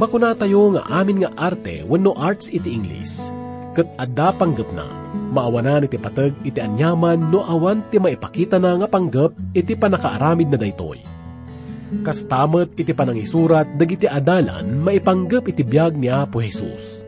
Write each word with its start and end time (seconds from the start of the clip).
makuna 0.00 0.32
tayo 0.32 0.72
nga 0.72 0.88
amin 0.88 1.20
nga 1.20 1.30
arte 1.36 1.84
wenno 1.84 2.16
arts 2.16 2.48
iti 2.48 2.72
English. 2.72 3.28
Kat 3.76 3.84
adda 4.00 4.32
panggap 4.32 4.72
na, 4.72 4.88
maawanan 5.36 5.84
iti 5.84 6.00
patag 6.00 6.32
iti 6.40 6.56
anyaman 6.56 7.28
no 7.28 7.44
awan 7.44 7.84
ti 7.92 8.00
maipakita 8.00 8.56
na 8.56 8.80
nga 8.80 8.88
panggap 8.88 9.36
iti 9.52 9.76
panakaaramid 9.76 10.48
na 10.48 10.56
daytoy. 10.56 11.04
Kastamat 12.00 12.80
iti 12.80 12.96
panangisurat 12.96 13.68
dagiti 13.76 14.08
adalan 14.08 14.80
maipanggap 14.80 15.44
iti 15.52 15.60
biyag 15.60 16.00
ni 16.00 16.08
Apo 16.08 16.40
Jesus. 16.40 17.04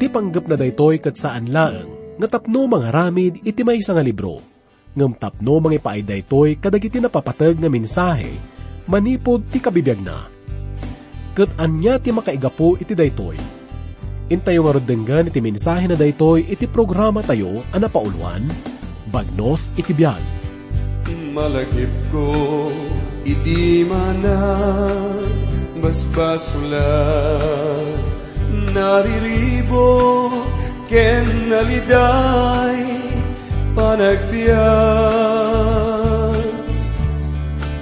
Ti 0.00 0.08
panggap 0.08 0.48
na 0.48 0.56
daytoy 0.56 1.04
kat 1.04 1.20
saan 1.20 1.52
laeng 1.52 2.16
nga 2.16 2.40
tapno 2.40 2.64
mga 2.64 2.88
ramid 2.88 3.44
iti 3.44 3.60
may 3.60 3.84
nga 3.84 4.00
libro. 4.00 4.40
Ngam 4.96 5.12
tapno 5.20 5.60
mga 5.60 5.76
ipaay 5.84 6.02
daytoy 6.02 6.56
kadagiti 6.56 7.04
napapatag 7.04 7.60
nga 7.60 7.68
mensahe 7.68 8.32
manipod 8.88 9.44
ti 9.52 9.60
kabibiyag 9.60 10.00
na. 10.00 10.37
Kat 11.36 11.50
anya 11.58 11.96
ti 12.00 12.12
makaigapo 12.14 12.78
iti 12.80 12.92
daytoy 12.96 13.58
Intayo 14.28 14.68
nga 14.68 14.76
rodenggan 14.76 15.32
iti 15.32 15.40
mensahe 15.40 15.88
na 15.88 15.96
daytoy 15.96 16.44
iti 16.52 16.68
programa 16.68 17.24
tayo 17.24 17.64
ana 17.72 17.88
pauluan, 17.88 18.44
Bagnos 19.08 19.72
iti 19.72 19.96
biyag. 19.96 20.20
Malagip 21.32 21.88
ko 22.12 22.68
iti 23.24 23.88
mana 23.88 24.36
basbasulat 25.80 27.08
nariribo 28.76 30.28
ken 30.92 31.48
naliday 31.48 32.84
panagbiag 33.72 34.58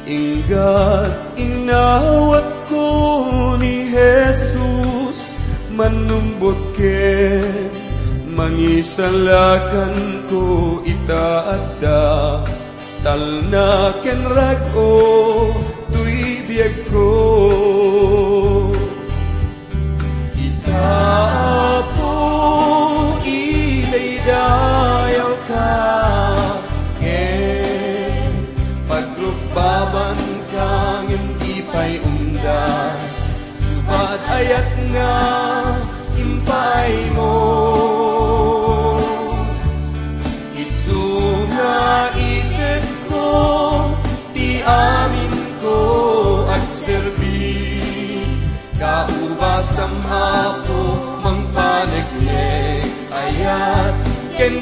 Ingat 0.07 1.35
inawat 1.35 2.46
Jesus 3.97 5.33
manumbot 5.73 6.77
ken 6.77 7.73
mangisalakan 8.37 10.21
ko 10.29 10.85
itaadda 10.85 12.45
talna 13.01 13.97
ken 14.05 14.21
rago 14.29 15.01
tuy 15.89 16.45
biag 16.45 16.77
ko. 16.93 17.09
Itaapo 20.37 22.13
ilaydayaw 23.25 24.77
ka 24.77 24.86
ayat 34.97 35.77
nga 35.77 36.17
impay 36.17 36.93
mo 37.13 37.37
Isunga 40.57 42.17
itet 42.17 42.87
ko 43.13 43.29
ti 44.33 44.65
amin 44.65 45.35
ko 45.61 45.81
at 46.49 46.65
serbi. 46.73 47.77
Kaubasam 48.81 49.95
ako 50.09 50.81
mangpanagnek 51.25 52.89
ayat 53.13 53.95
ken 54.37 54.55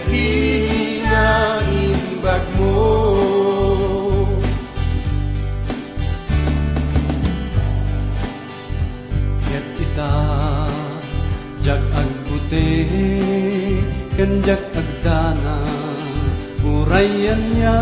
urayan 16.95 17.43
niya 17.59 17.79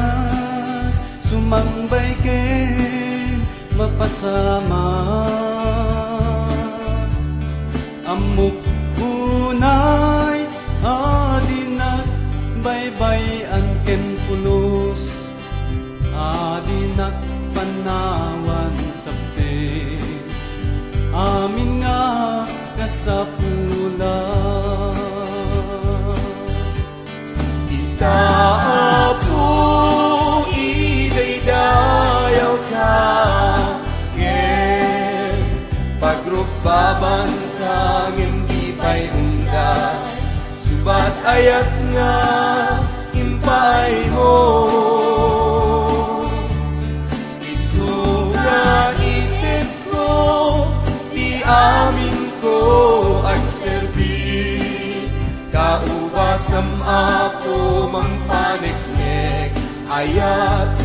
sumangbay 1.28 2.16
ke 2.24 2.40
mapasama. 3.76 4.88
Amuk 8.08 8.56
unay 8.96 10.48
adinak 10.80 12.08
baybay-an 12.64 13.84
ken 13.84 14.16
pulos. 14.24 15.04
Adinak 16.16 17.12
panawan 17.52 18.76
sapte 18.96 19.60
amin 21.12 21.84
nga 21.84 22.00
kasapula 22.80 23.41
pagrukbaban 37.12 37.32
ka 37.60 37.80
Hindi 38.16 38.64
pa'y 38.76 39.02
undas 39.12 40.08
Subat 40.56 41.14
ayat 41.22 41.70
nga 41.94 42.16
impay 43.14 43.94
mo. 44.16 44.40
Isuga 47.44 48.90
itit 48.98 49.70
ko 49.92 50.10
Di 51.12 51.38
amin 51.44 52.18
ko 52.42 52.58
ag 53.22 53.42
serbi. 53.46 54.58
Kaubasam 55.52 56.68
ako 56.82 57.86
mangpaneknek 57.92 59.52
Ayat 59.92 60.81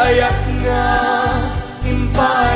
ayak 0.00 0.38
nga 0.64 0.84
impay 1.84 2.49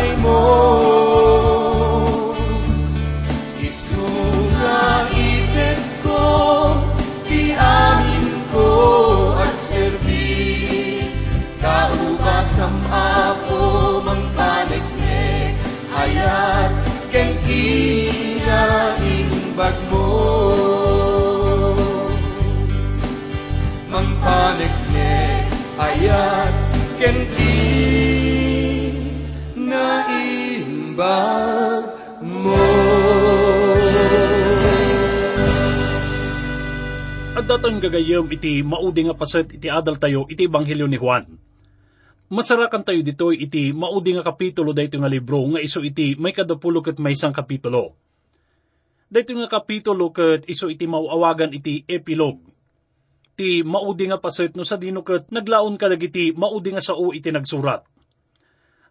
At 37.55 37.63
datan 37.63 37.79
gagayom 37.79 38.27
iti 38.35 38.67
maudi 38.67 39.07
nga 39.07 39.15
paset 39.15 39.47
iti 39.47 39.71
adal 39.71 39.95
tayo 40.03 40.27
iti 40.27 40.51
Ebanghelyo 40.51 40.91
ni 40.91 40.99
Juan. 40.99 41.39
Masarakan 42.27 42.83
tayo 42.83 42.99
dito 42.99 43.31
iti 43.31 43.71
maudi 43.71 44.11
nga 44.11 44.27
kapitulo 44.27 44.75
dayto 44.75 44.99
nga 44.99 45.07
libro 45.07 45.39
nga 45.55 45.63
iso 45.63 45.79
iti 45.79 46.19
may 46.19 46.35
kadapulo 46.35 46.83
ket 46.83 46.99
may 46.99 47.15
isang 47.15 47.31
kapitulo. 47.31 47.95
Dayto 49.07 49.39
nga 49.39 49.47
kapitulo 49.47 50.11
ket 50.11 50.51
iso 50.51 50.67
iti 50.67 50.83
mauawagan 50.91 51.55
iti 51.55 51.87
epilog. 51.87 52.43
Ti 53.39 53.63
maudi 53.63 54.11
nga 54.11 54.19
paset 54.19 54.59
no 54.59 54.67
sa 54.67 54.75
dino 54.75 55.07
ket 55.07 55.31
naglaon 55.31 55.79
ka 55.79 55.87
dagiti 55.87 56.35
maudi 56.35 56.75
nga 56.75 56.83
sao 56.83 57.15
iti 57.15 57.31
nagsurat. 57.31 57.87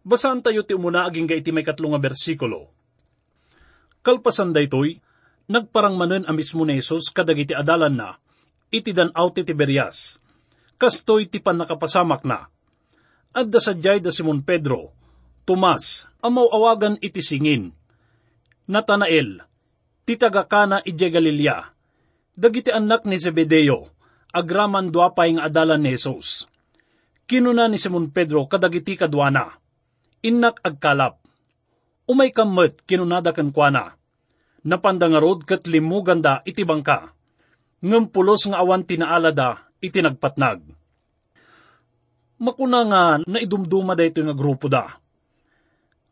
Basan 0.07 0.39
tayo 0.39 0.63
ti 0.63 0.71
umuna 0.71 1.04
aging 1.12 1.27
ga 1.27 1.36
iti 1.36 1.51
may 1.51 1.68
katlo 1.68 1.92
nga 1.92 2.00
bersikulo. 2.00 2.71
Kalpasan 4.07 4.56
daytoy, 4.56 5.04
nagparang 5.51 6.00
manen 6.00 6.24
a 6.24 6.31
mismo 6.31 6.63
ni 6.63 6.80
Jesus 6.80 7.12
kadagiti 7.12 7.51
adalan 7.51 8.00
na, 8.00 8.22
iti 8.73 8.89
danaw 8.89 9.29
ti 9.29 9.45
Tiberias. 9.45 10.17
Kastoy 10.81 11.29
ti 11.29 11.37
pan 11.37 11.61
nakapasamak 11.61 12.25
na. 12.25 12.49
Adda 13.37 13.61
sadyay 13.61 14.01
da 14.01 14.09
Simon 14.09 14.41
Pedro, 14.41 14.89
Tomas, 15.45 16.09
amaw 16.25 16.49
awagan 16.49 16.97
iti 16.97 17.21
singin. 17.21 17.69
Natanael, 18.65 19.45
ti 20.03 20.17
tagakana 20.17 20.81
ije 20.81 21.13
Galilea. 21.13 21.69
Dagiti 22.33 22.73
anak 22.73 23.05
ni 23.05 23.21
Zebedeo, 23.21 23.93
agraman 24.33 24.89
duapay 24.89 25.37
nga 25.37 25.45
adalan 25.45 25.85
ni 25.85 25.93
Jesus. 25.93 26.49
Kinuna 27.29 27.69
ni 27.69 27.77
Simon 27.77 28.09
Pedro 28.09 28.49
kadagiti 28.49 28.97
kadwana. 28.97 29.53
Innak 30.25 30.59
agkalap. 30.65 31.21
Umay 32.09 32.35
kammet 32.35 32.83
kinunada 32.83 33.31
kan 33.31 33.53
kuana. 33.53 33.95
Napandangarod 34.63 35.47
kat 35.47 35.67
limuganda 35.67 36.43
iti 36.43 36.63
bangka. 36.67 37.11
Ngem 37.83 38.07
pulos 38.07 38.47
nga 38.47 38.63
awan 38.63 38.88
tinaalada 38.88 39.68
iti 39.83 40.00
nagpatnag. 40.00 40.63
Makuna 42.39 42.80
nga 42.88 43.01
naidumduma 43.27 43.91
da 44.00 44.07
ito 44.07 44.24
nga 44.24 44.31
grupo 44.31 44.71
da. 44.71 45.03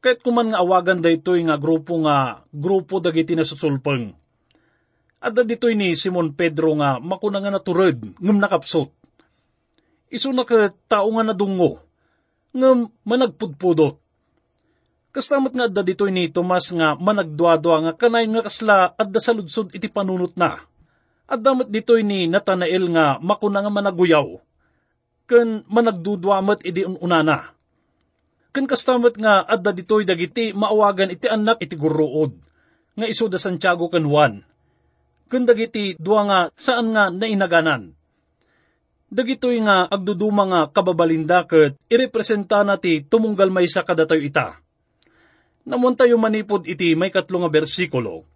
Kahit 0.03 0.19
kuman 0.19 0.51
nga 0.51 0.59
awagan 0.59 0.99
da 0.99 1.07
ito 1.07 1.31
nga 1.31 1.55
grupo 1.55 1.95
nga 2.03 2.43
grupo 2.51 2.99
dagiti 2.99 3.39
na 3.39 3.47
susulpeng. 3.47 4.11
At 5.21 5.37
da 5.37 5.47
dito'y 5.47 5.77
ni 5.77 5.93
Simon 5.93 6.33
Pedro 6.33 6.75
nga 6.75 6.97
makuna 6.97 7.39
nga 7.39 7.53
naturod, 7.53 8.17
ngem 8.19 8.37
nakapsot. 8.41 8.89
Iso 10.11 10.33
na 10.33 10.43
ka 10.43 10.73
tao 10.89 11.07
nga 11.13 11.23
nadungo, 11.23 11.79
ngem 12.51 12.89
managpudpudot. 13.05 14.01
Kastamat 15.11 15.53
nga 15.53 15.67
adda 15.67 15.83
dito'y 15.83 16.11
ni 16.11 16.31
Tomas 16.31 16.71
nga 16.71 16.95
managduadwa 16.95 17.75
nga 17.85 17.93
kanay 17.95 18.27
nga 18.31 18.47
kasla 18.47 18.95
adda 18.95 19.19
sa 19.19 19.35
ludsod 19.35 19.71
iti 19.75 19.91
panunot 19.91 20.33
na. 20.39 20.70
At 21.31 21.39
damat 21.39 21.71
dito'y 21.71 22.03
ni 22.03 22.27
Natanael 22.27 22.91
nga 22.91 23.15
makuna 23.23 23.63
nga 23.63 23.71
managuyaw. 23.71 24.27
Ken 25.31 25.63
managdudwamat 25.71 26.67
iti 26.67 26.83
ununana. 26.83 27.55
Ken 28.51 28.67
kastamat 28.67 29.15
nga 29.15 29.47
adda 29.47 29.71
dito'y 29.71 30.03
dagiti 30.03 30.51
maawagan 30.51 31.15
iti 31.15 31.31
anak 31.31 31.63
iti 31.63 31.79
guruod. 31.79 32.35
Nga 32.99 33.07
iso 33.07 33.31
da 33.31 33.39
Santiago 33.39 33.87
ken 33.87 34.03
Juan 34.03 34.43
ken 35.31 35.47
dagiti 35.47 35.95
dua 35.95 36.27
nga 36.27 36.39
saan 36.59 36.91
nga 36.91 37.07
nainaganan. 37.07 37.95
Dagitoy 39.07 39.63
nga 39.63 39.87
agduduma 39.87 40.43
nga 40.43 40.61
kababalinda 40.67 41.47
ket 41.47 41.79
irepresenta 41.87 42.67
ti 42.75 43.07
tumunggal 43.07 43.47
maysa 43.47 43.87
kadatayo 43.87 44.19
ita. 44.19 44.59
Namon 45.63 45.95
tayo 45.95 46.19
manipod 46.19 46.67
iti 46.67 46.95
may 46.99 47.11
katlo 47.11 47.39
nga 47.43 47.51
bersikulo, 47.51 48.27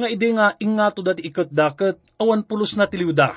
nga 0.00 0.08
idi 0.08 0.32
nga 0.32 0.56
ingato 0.56 1.04
dati 1.04 1.22
ikat 1.28 1.52
daket 1.52 1.96
awan 2.16 2.42
pulos 2.42 2.74
na 2.74 2.88
tiliwda. 2.88 3.36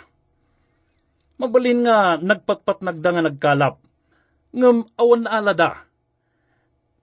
Mabalin 1.37 1.83
nga 1.83 2.15
nagpatpat 2.17 2.79
nagda 2.79 3.09
nga 3.11 3.23
nagkalap, 3.27 3.75
ngem 4.55 4.87
awan 4.95 5.21
na 5.27 5.29
alada. 5.35 5.71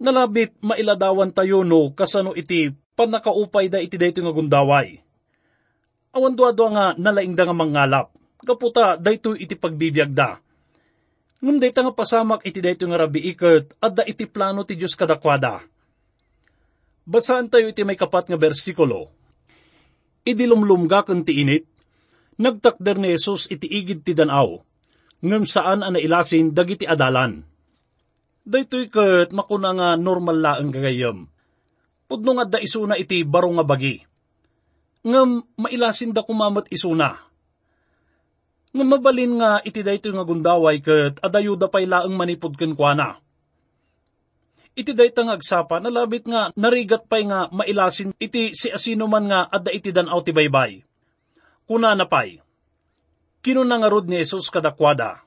Nalabit 0.00 0.56
mailadawan 0.64 1.30
tayo 1.36 1.60
no 1.60 1.92
kasano 1.92 2.32
iti 2.32 2.72
panakaupay 2.96 3.68
da 3.68 3.84
iti 3.84 4.00
dayto 4.00 4.24
nga 4.24 4.32
gundaway 4.32 5.00
awan 6.14 6.34
duwa 6.34 6.52
nga 6.54 6.84
nalaingda 6.98 7.46
nga 7.46 7.56
mangalap. 7.56 8.06
Kaputa, 8.40 8.96
dayto 8.96 9.36
iti 9.36 9.52
pagbibiyagda. 9.52 10.40
Ngum 11.40 11.60
dayta 11.60 11.84
nga 11.84 11.92
pasamak 11.92 12.44
iti 12.44 12.60
dayto 12.60 12.88
nga 12.88 13.00
rabi 13.00 13.32
iket, 13.32 13.76
adda 13.80 14.04
iti 14.08 14.24
plano 14.24 14.64
ti 14.64 14.76
Diyos 14.76 14.96
kadakwada. 14.96 15.60
Basaan 17.04 17.48
tayo 17.48 17.68
iti 17.68 17.84
may 17.84 17.96
kapat 17.96 18.28
nga 18.28 18.38
bersikulo. 18.40 19.12
Idi 20.30 20.46
lumlumga 20.46 21.02
kung 21.02 21.26
ti 21.26 21.42
init, 21.42 21.66
nagtakder 22.38 23.02
ni 23.02 23.18
Jesus 23.18 23.50
iti 23.50 23.66
igid 23.66 24.06
ti 24.06 24.14
danaw, 24.14 24.62
ngem 25.26 25.42
saan 25.42 25.82
ang 25.82 25.98
nailasin 25.98 26.54
dagiti 26.54 26.86
adalan. 26.86 27.42
Daytoy 28.46 28.86
ket 28.86 29.34
makuna 29.34 29.74
nga 29.74 29.88
normal 29.98 30.38
laeng 30.38 30.70
gagayem. 30.70 31.26
Pudno 32.06 32.30
nga 32.38 32.46
da 32.46 32.58
isuna 32.62 32.94
iti 32.94 33.26
baro 33.26 33.50
nga 33.58 33.66
bagi 33.66 34.06
ngam 35.00 35.40
mailasin 35.56 36.12
da 36.12 36.20
kumamat 36.24 36.68
isuna. 36.68 37.16
Ngam 38.70 38.86
mabalin 38.86 39.40
nga 39.40 39.50
iti 39.64 39.80
dayto 39.82 40.12
nga 40.12 40.26
gundaway 40.28 40.78
ket 40.84 41.18
adayo 41.24 41.56
da 41.56 41.66
pay 41.72 41.88
laeng 41.88 42.14
manipod 42.14 42.54
ken 42.54 42.76
kuana. 42.76 43.18
Iti 44.80 44.96
dayta 44.96 45.28
nga 45.28 45.36
agsapa 45.36 45.76
nalabit 45.76 46.24
nga 46.24 46.48
narigat 46.56 47.04
pay 47.04 47.28
nga 47.28 47.52
mailasin 47.52 48.16
iti 48.16 48.56
si 48.56 48.72
asino 48.72 49.04
man 49.04 49.28
nga 49.28 49.44
adda 49.52 49.68
iti 49.76 49.92
danaw 49.92 50.24
ti 50.24 50.32
baybay. 50.32 50.80
Kuna 51.68 51.92
na 51.92 52.08
pay. 52.08 52.40
Kino 53.44 53.60
nga 53.68 53.76
ni 54.08 54.16
Jesus 54.24 54.48
kadakwada. 54.48 55.20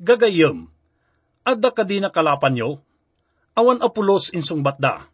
Gagayem, 0.00 0.64
adda 1.44 1.68
kadina 1.76 2.08
kalapan 2.08 2.56
nyo, 2.56 2.70
awan 3.52 3.84
apulos 3.84 4.32
insung 4.32 4.64
batda 4.64 5.12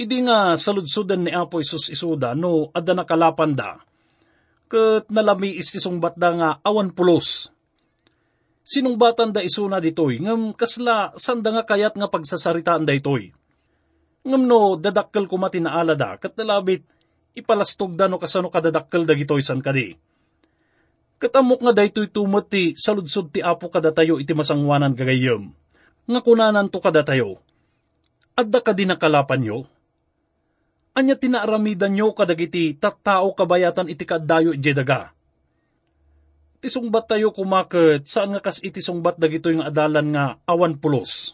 Idi 0.00 0.24
nga 0.24 0.56
saludsudan 0.56 1.28
ni 1.28 1.30
Apo 1.34 1.60
Isus 1.60 1.92
isuda 1.92 2.32
no 2.32 2.72
adda 2.72 2.96
nakalapan 2.96 3.52
da. 3.52 3.76
Kat 4.64 5.12
nalami 5.12 5.60
istisong 5.60 6.00
batda 6.00 6.28
nga 6.32 6.48
awan 6.64 6.96
pulos. 6.96 7.52
Sinong 8.62 9.00
batan 9.00 9.34
da 9.34 9.40
isuna 9.42 9.80
ditoy, 9.82 10.20
ngam 10.22 10.54
kasla 10.54 11.16
sanda 11.16 11.50
nga 11.50 11.64
kayat 11.66 11.96
nga 11.96 12.06
pagsasaritaan 12.06 12.86
da 12.86 12.94
itoy. 12.94 13.32
Ngam 14.22 14.42
no 14.44 14.76
dadakkel 14.76 15.26
kumati 15.26 15.58
na 15.58 15.80
alada, 15.80 16.20
kat 16.20 16.36
nalabit 16.36 16.84
ipalastog 17.34 17.96
da 17.96 18.06
no 18.06 18.20
kasano 18.20 18.52
kadadakkel 18.52 19.08
da 19.08 19.16
gitoy 19.16 19.40
san 19.40 19.64
kadi. 19.64 19.96
Katamok 21.20 21.60
nga 21.60 21.76
daytoy 21.76 22.08
tumot 22.08 22.48
ti 22.48 22.72
saludsud 22.76 23.28
ti 23.28 23.44
apo 23.44 23.68
kadatayo 23.68 24.16
iti 24.16 24.32
masangwanan 24.32 24.96
gagayem. 24.96 25.52
Nga 26.08 26.20
kunanan 26.24 26.72
to 26.72 26.80
kadatayo. 26.80 27.44
Adda 28.40 28.64
ka 28.64 28.72
din 28.72 28.88
nakalapan 28.88 29.44
yo, 29.44 29.58
Anya 30.90 31.14
tinaaramidan 31.14 31.94
nyo 31.94 32.10
kadagiti 32.16 32.74
tattao 32.74 33.30
kabayatan 33.38 33.86
iti 33.86 34.02
kaddayo 34.02 34.50
daga. 34.58 35.14
Tisungbat 36.60 37.08
tayo 37.08 37.32
kumaket 37.32 38.04
saan 38.04 38.36
nga 38.36 38.44
kas 38.44 38.60
iti 38.60 38.84
sungbat 38.84 39.16
dagito 39.16 39.48
yung 39.48 39.64
adalan 39.64 40.12
nga 40.12 40.36
awan 40.44 40.76
pulos. 40.76 41.32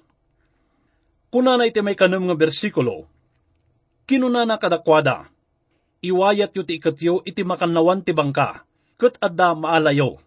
Kuna 1.34 1.58
na 1.58 1.66
iti 1.66 1.82
may 1.82 1.98
kanum 1.98 2.30
nga 2.30 2.38
bersikulo, 2.38 3.10
kinuna 4.06 4.46
na 4.46 4.54
kadakwada, 4.54 5.26
iwayat 5.98 6.54
yu 6.54 6.62
ti 6.62 6.78
ikatyo 6.78 7.26
iti 7.26 7.42
makanawan 7.42 8.06
ti 8.06 8.14
bangka, 8.14 8.62
ket 9.02 9.18
adda 9.18 9.58
maalayo. 9.58 10.22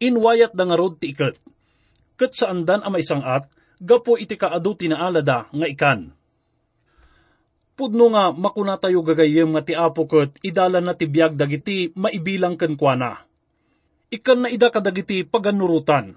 Inwayat 0.00 0.56
da 0.56 0.64
nga 0.64 0.80
ti 0.96 1.12
ikat, 1.12 1.36
ket 2.16 2.32
saan 2.32 2.64
dan 2.64 2.80
ang 2.80 2.96
isang 2.96 3.20
at, 3.20 3.52
gapo 3.76 4.16
iti 4.16 4.40
kaadu 4.40 4.80
tinaalada 4.80 5.52
nga 5.52 5.66
ikan 5.68 6.16
Pudno 7.76 8.08
nga 8.08 8.32
makuna 8.32 8.80
tayo 8.80 9.04
gagayem 9.04 9.52
nga 9.52 9.60
ti 9.60 9.76
apo 9.76 10.08
ket 10.08 10.40
idala 10.40 10.80
na 10.80 10.96
ti 10.96 11.04
biag 11.04 11.36
dagiti 11.36 11.92
maibilang 11.92 12.56
ken 12.56 12.72
kuana. 12.72 13.20
Ikan 14.12 14.46
na 14.46 14.48
ida 14.48 14.70
kadagiti 14.70 15.26
paganurutan. 15.26 16.14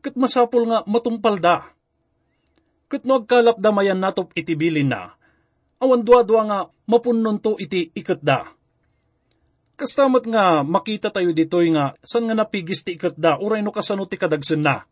Ket 0.00 0.16
masapol 0.16 0.64
nga 0.70 0.80
matumpal 0.88 1.36
da. 1.36 1.68
Ket 2.88 3.04
no 3.04 3.20
agkalap 3.20 3.60
da 3.60 3.74
mayan 3.74 4.00
natop 4.00 4.32
iti 4.32 4.56
bilin 4.56 4.88
na. 4.88 5.12
Awan 5.76 6.00
dua-dua 6.00 6.42
nga 6.48 6.58
mapunnon 6.88 7.36
to 7.36 7.60
iti 7.60 7.92
iket 7.92 8.24
da. 8.24 8.48
Kastamat 9.76 10.24
nga 10.24 10.64
makita 10.64 11.12
tayo 11.12 11.36
ditoy 11.36 11.68
nga 11.76 11.92
san 12.00 12.24
nga 12.24 12.32
napigis 12.32 12.80
ti 12.80 12.96
iket 12.96 13.20
da 13.20 13.36
uray 13.36 13.60
no 13.60 13.74
kasano 13.76 14.08
ti 14.08 14.16
kadagsen 14.16 14.64
na. 14.64 14.88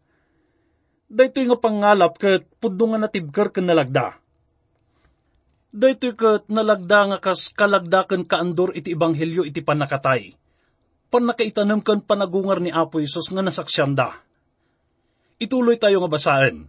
Daytoy 1.08 1.48
nga 1.48 1.56
pangalap 1.56 2.20
ket 2.20 2.44
pudno 2.60 2.92
nga 2.92 3.08
natibker 3.08 3.48
ken 3.48 3.64
nalagda 3.64 4.20
Daytoy 5.74 6.14
kat 6.14 6.46
nalagda 6.46 7.00
nga 7.10 7.18
kas 7.18 7.50
kalagdakan 7.50 8.22
kaandor 8.30 8.78
iti 8.78 8.94
ebanghelyo 8.94 9.42
iti 9.42 9.58
panakatay. 9.58 10.43
Panakaitanam 11.14 11.78
kan 11.78 12.02
panagungar 12.02 12.58
ni 12.58 12.74
Apo 12.74 12.98
Isos 12.98 13.30
nga 13.30 13.38
nasaksyanda. 13.38 14.18
Ituloy 15.38 15.78
tayo 15.78 16.02
nga 16.02 16.10
basaan. 16.10 16.66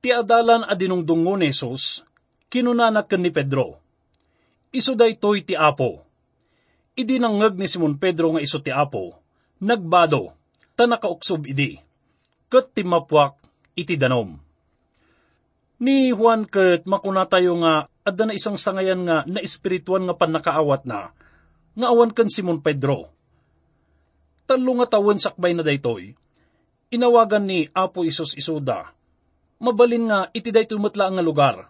Ti 0.00 0.16
adalan 0.16 0.64
adinungdungo 0.64 1.36
ni 1.36 1.52
Jesus, 1.52 2.08
kinunanak 2.48 3.12
ni 3.20 3.28
Pedro. 3.28 3.84
Iso 4.72 4.96
daytoy 4.96 5.44
ti 5.44 5.52
Apo. 5.52 6.08
Idi 6.96 7.20
nangag 7.20 7.60
ni 7.60 7.68
Simon 7.68 8.00
Pedro 8.00 8.32
nga 8.32 8.40
iso 8.40 8.64
ti 8.64 8.72
Apo, 8.72 9.20
nagbado, 9.60 10.32
tanakauksob 10.72 11.44
idi. 11.52 11.76
Kat 12.48 12.72
timapwak 12.72 13.36
iti 13.76 14.00
danom 14.00 14.40
Ni 15.84 16.16
Juan 16.16 16.48
ket 16.48 16.88
makuna 16.88 17.28
tayo 17.28 17.60
nga 17.60 17.92
adda 18.08 18.24
na 18.24 18.32
isang 18.32 18.56
sangayan 18.56 19.04
nga 19.04 19.28
na 19.28 19.44
espirituan 19.44 20.08
nga 20.08 20.16
panakaawat 20.16 20.88
na 20.88 21.12
nga 21.76 21.86
awan 21.92 22.08
kan 22.16 22.32
Simon 22.32 22.64
Pedro. 22.64 23.17
Talo 24.48 24.72
nga 24.80 24.96
tawon 24.96 25.20
sakbay 25.20 25.52
na 25.52 25.60
daytoy. 25.60 26.16
Inawagan 26.88 27.44
ni 27.44 27.68
Apo 27.76 28.08
Isos 28.08 28.32
Isuda. 28.32 28.96
Mabalin 29.60 30.08
nga 30.08 30.18
iti 30.32 30.48
daytoy 30.48 30.80
matla 30.80 31.12
nga 31.12 31.20
lugar. 31.20 31.68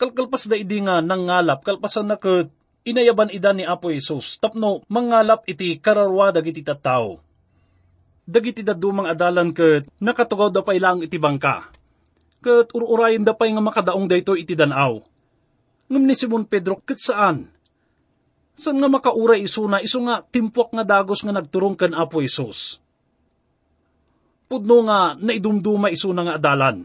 Kalkalpas 0.00 0.48
da 0.48 0.56
idi 0.56 0.80
nga 0.80 1.04
nangalap 1.04 1.60
kalpasan 1.60 2.08
na 2.08 2.16
ket 2.16 2.48
inayaban 2.88 3.28
ida 3.28 3.52
ni 3.52 3.68
Apo 3.68 3.92
Isos 3.92 4.40
tapno 4.40 4.80
mangalap 4.88 5.44
iti 5.44 5.76
kararwa 5.76 6.32
dagiti 6.32 6.64
tattao. 6.64 7.20
Dagiti 8.24 8.64
dadumang 8.64 9.12
adalan 9.12 9.52
ket 9.52 9.84
nakatugaw 10.00 10.48
da 10.48 10.64
pa 10.64 10.72
ilang 10.72 11.04
iti 11.04 11.20
bangka 11.20 11.68
kat 12.42 12.74
ururayin 12.74 13.22
da 13.22 13.36
pay 13.38 13.54
nga 13.54 13.62
makadaong 13.62 14.10
dayto 14.10 14.34
iti 14.34 14.58
danaw. 14.58 14.98
Ngam 15.86 16.04
ni 16.08 16.14
Simon 16.16 16.48
Pedro, 16.48 16.80
kat 16.82 16.98
saan? 16.98 17.51
San 18.52 18.78
nga 18.78 18.88
makauray 18.88 19.48
iso 19.48 19.64
na, 19.64 19.80
iso 19.80 19.98
nga 20.04 20.20
timpwak 20.22 20.70
nga 20.76 20.84
dagos 20.84 21.24
nga 21.24 21.32
nagturong 21.32 21.76
kan 21.76 21.96
Apo 21.96 22.20
Isos. 22.20 22.82
pudno 24.52 24.84
nga 24.84 25.16
naidumduma 25.16 25.88
iso 25.88 26.12
na 26.12 26.28
nga 26.28 26.36
adalan. 26.36 26.84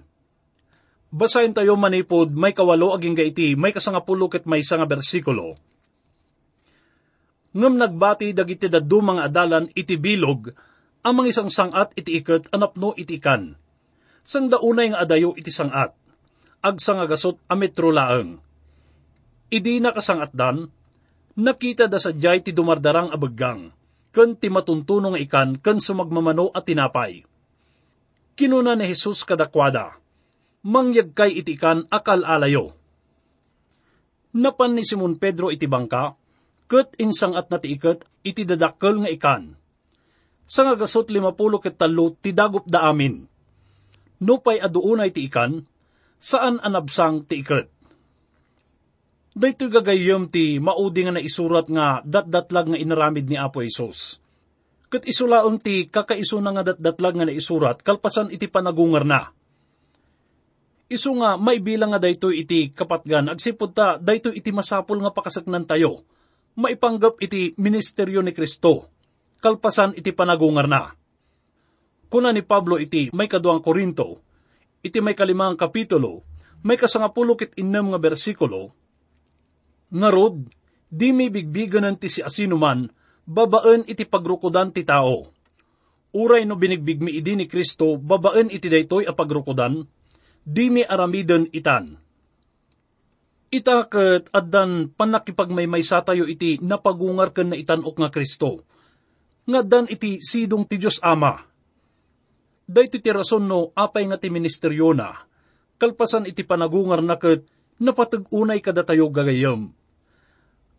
Basahin 1.12 1.52
tayo 1.52 1.76
manipod 1.76 2.32
may 2.32 2.56
kawalo 2.56 2.96
aging 2.96 3.12
gaiti 3.12 3.60
may 3.60 3.76
kasangapulo 3.76 4.32
ket 4.32 4.48
may 4.48 4.64
nga 4.64 4.88
bersikulo. 4.88 5.60
Ngam 7.52 7.76
nagbati 7.76 8.32
dagiti 8.32 8.72
daddu 8.72 9.04
mga 9.04 9.28
adalan 9.28 9.68
iti 9.76 10.00
bilog, 10.00 10.48
ang 11.04 11.14
mga 11.20 11.28
isang 11.36 11.52
sangat 11.52 11.92
iti 12.00 12.24
iket 12.24 12.48
anapno 12.56 12.96
iti 12.96 13.20
ikan. 13.20 13.60
Sang 14.24 14.48
daunay 14.48 14.96
nga 14.96 15.04
adayo 15.04 15.36
iti 15.36 15.52
sangat, 15.52 15.92
ag 16.64 16.76
sangagasot 16.80 17.40
ametro 17.52 17.92
laeng. 17.92 18.40
Idi 19.52 19.80
na 19.80 19.92
kasangatdan, 19.92 20.72
nakita 21.38 21.86
da 21.86 22.02
sa 22.02 22.10
jay 22.10 22.42
ti 22.42 22.50
dumardarang 22.50 23.14
abaggang, 23.14 23.70
ken 24.10 24.34
ti 24.34 24.50
matuntunong 24.50 25.22
ikan 25.30 25.62
ken 25.62 25.78
sumagmamano 25.78 26.50
at 26.50 26.66
tinapay. 26.66 27.22
Kinuna 28.34 28.74
ni 28.74 28.90
Jesus 28.90 29.22
kadakwada, 29.22 30.02
mangyag 30.66 31.14
kay 31.14 31.38
itikan 31.38 31.86
akal 31.94 32.26
alayo. 32.26 32.74
Napan 34.34 34.78
ni 34.78 34.84
Simon 34.86 35.18
Pedro 35.18 35.54
iti 35.54 35.66
bangka, 35.66 36.18
ket 36.70 36.98
insang 36.98 37.34
at 37.38 37.50
natiiket 37.50 38.06
iti 38.26 38.46
dadakkel 38.46 39.06
nga 39.06 39.10
ikan. 39.14 39.44
Sa 40.46 40.66
nga 40.66 40.74
gasot 40.78 41.10
limapulo 41.10 41.62
ket 41.62 41.78
talo 41.78 42.14
ti 42.18 42.34
dagup 42.34 42.66
da 42.70 42.90
amin. 42.90 43.26
Nupay 44.22 44.58
aduunay 44.62 45.14
ti 45.14 45.26
ikan, 45.30 45.66
saan 46.18 46.58
anabsang 46.62 47.26
ti 47.26 47.42
iket. 47.42 47.77
Daytoy 49.38 49.70
gagayom 49.70 50.34
ti 50.34 50.58
maudi 50.58 51.06
nga 51.06 51.14
naisurat 51.14 51.70
nga 51.70 52.02
datdatlag 52.02 52.74
nga 52.74 52.82
inaramid 52.82 53.30
ni 53.30 53.38
Apo 53.38 53.62
Isos. 53.62 54.18
Kat 54.90 55.06
isulaon 55.06 55.62
ti 55.62 55.86
kakaiso 55.86 56.42
na 56.42 56.58
nga 56.58 56.74
datdatlag 56.74 57.22
nga 57.22 57.30
naisurat 57.30 57.78
kalpasan 57.86 58.34
iti 58.34 58.50
panagungar 58.50 59.06
na. 59.06 59.30
Isu 60.90 61.22
nga 61.22 61.38
maibilang 61.38 61.94
nga 61.94 62.02
daytoy 62.02 62.50
iti 62.50 62.74
kapatgan 62.74 63.30
agsipod 63.30 63.78
ta 63.78 64.02
daytoy 64.02 64.42
iti 64.42 64.50
masapol 64.50 65.06
nga 65.06 65.14
pakasaknan 65.14 65.70
tayo. 65.70 66.02
Maipanggap 66.58 67.22
iti 67.22 67.54
ministeryo 67.62 68.26
ni 68.26 68.34
Kristo. 68.34 68.90
Kalpasan 69.38 69.94
iti 69.94 70.18
panagungar 70.18 70.66
na. 70.66 70.98
Kuna 72.10 72.34
ni 72.34 72.42
Pablo 72.42 72.82
iti 72.82 73.14
may 73.14 73.30
kaduang 73.30 73.62
Korinto, 73.62 74.18
iti 74.82 74.98
may 74.98 75.14
kalimang 75.14 75.54
kapitulo, 75.54 76.26
may 76.66 76.80
kasangapulo 76.80 77.38
kit 77.38 77.54
innem 77.60 77.94
nga 77.94 78.02
bersikulo, 78.02 78.74
nga 79.92 80.10
rod, 80.12 80.48
di 80.88 81.12
mi 81.12 81.28
bigbiganan 81.28 82.00
ti 82.00 82.08
si 82.08 82.24
asinuman, 82.24 82.88
babaen 83.28 83.84
iti 83.88 84.08
pagrukudan 84.08 84.72
ti 84.72 84.88
tao. 84.88 85.28
Uray 86.16 86.48
no 86.48 86.56
binigbig 86.56 87.04
mi 87.04 87.12
idi 87.20 87.36
ni 87.36 87.46
Kristo, 87.46 88.00
babaen 88.00 88.48
iti 88.48 88.72
daytoy 88.72 89.04
a 89.04 89.14
pagrukudan, 89.14 89.84
di 90.48 90.66
mi 90.72 90.82
aramiden 90.88 91.52
itan. 91.52 92.00
Itaket 93.48 94.32
addan 94.32 94.92
panakipagmaymay 94.96 95.84
sa 95.84 96.04
tayo 96.04 96.28
iti 96.28 96.60
napagungar 96.60 97.32
ken 97.32 97.52
na 97.52 97.60
itanok 97.60 97.96
nga 98.00 98.12
Kristo. 98.12 98.64
Nga 99.48 99.62
dan 99.64 99.86
iti 99.88 100.20
sidong 100.20 100.68
ti 100.68 100.76
Diyos 100.76 101.00
Ama. 101.00 101.40
Dayto 102.68 103.00
ti 103.00 103.08
rason 103.08 103.48
no 103.48 103.72
apay 103.72 104.04
nga 104.12 104.20
ti 104.20 104.28
ministeryo 104.28 104.92
na, 104.92 105.16
kalpasan 105.80 106.28
iti 106.28 106.44
panagungar 106.44 107.00
na 107.00 107.16
ket 107.16 107.48
napatag-unay 107.78 108.60
kada 108.62 108.82
tayo 108.82 109.10
gagayam. 109.10 109.74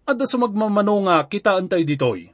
Adda 0.09 0.25
sa 0.25 0.41
magmamano 0.41 1.05
nga 1.05 1.23
kitaan 1.27 1.69
tayo 1.69 1.85
ditoy. 1.85 2.33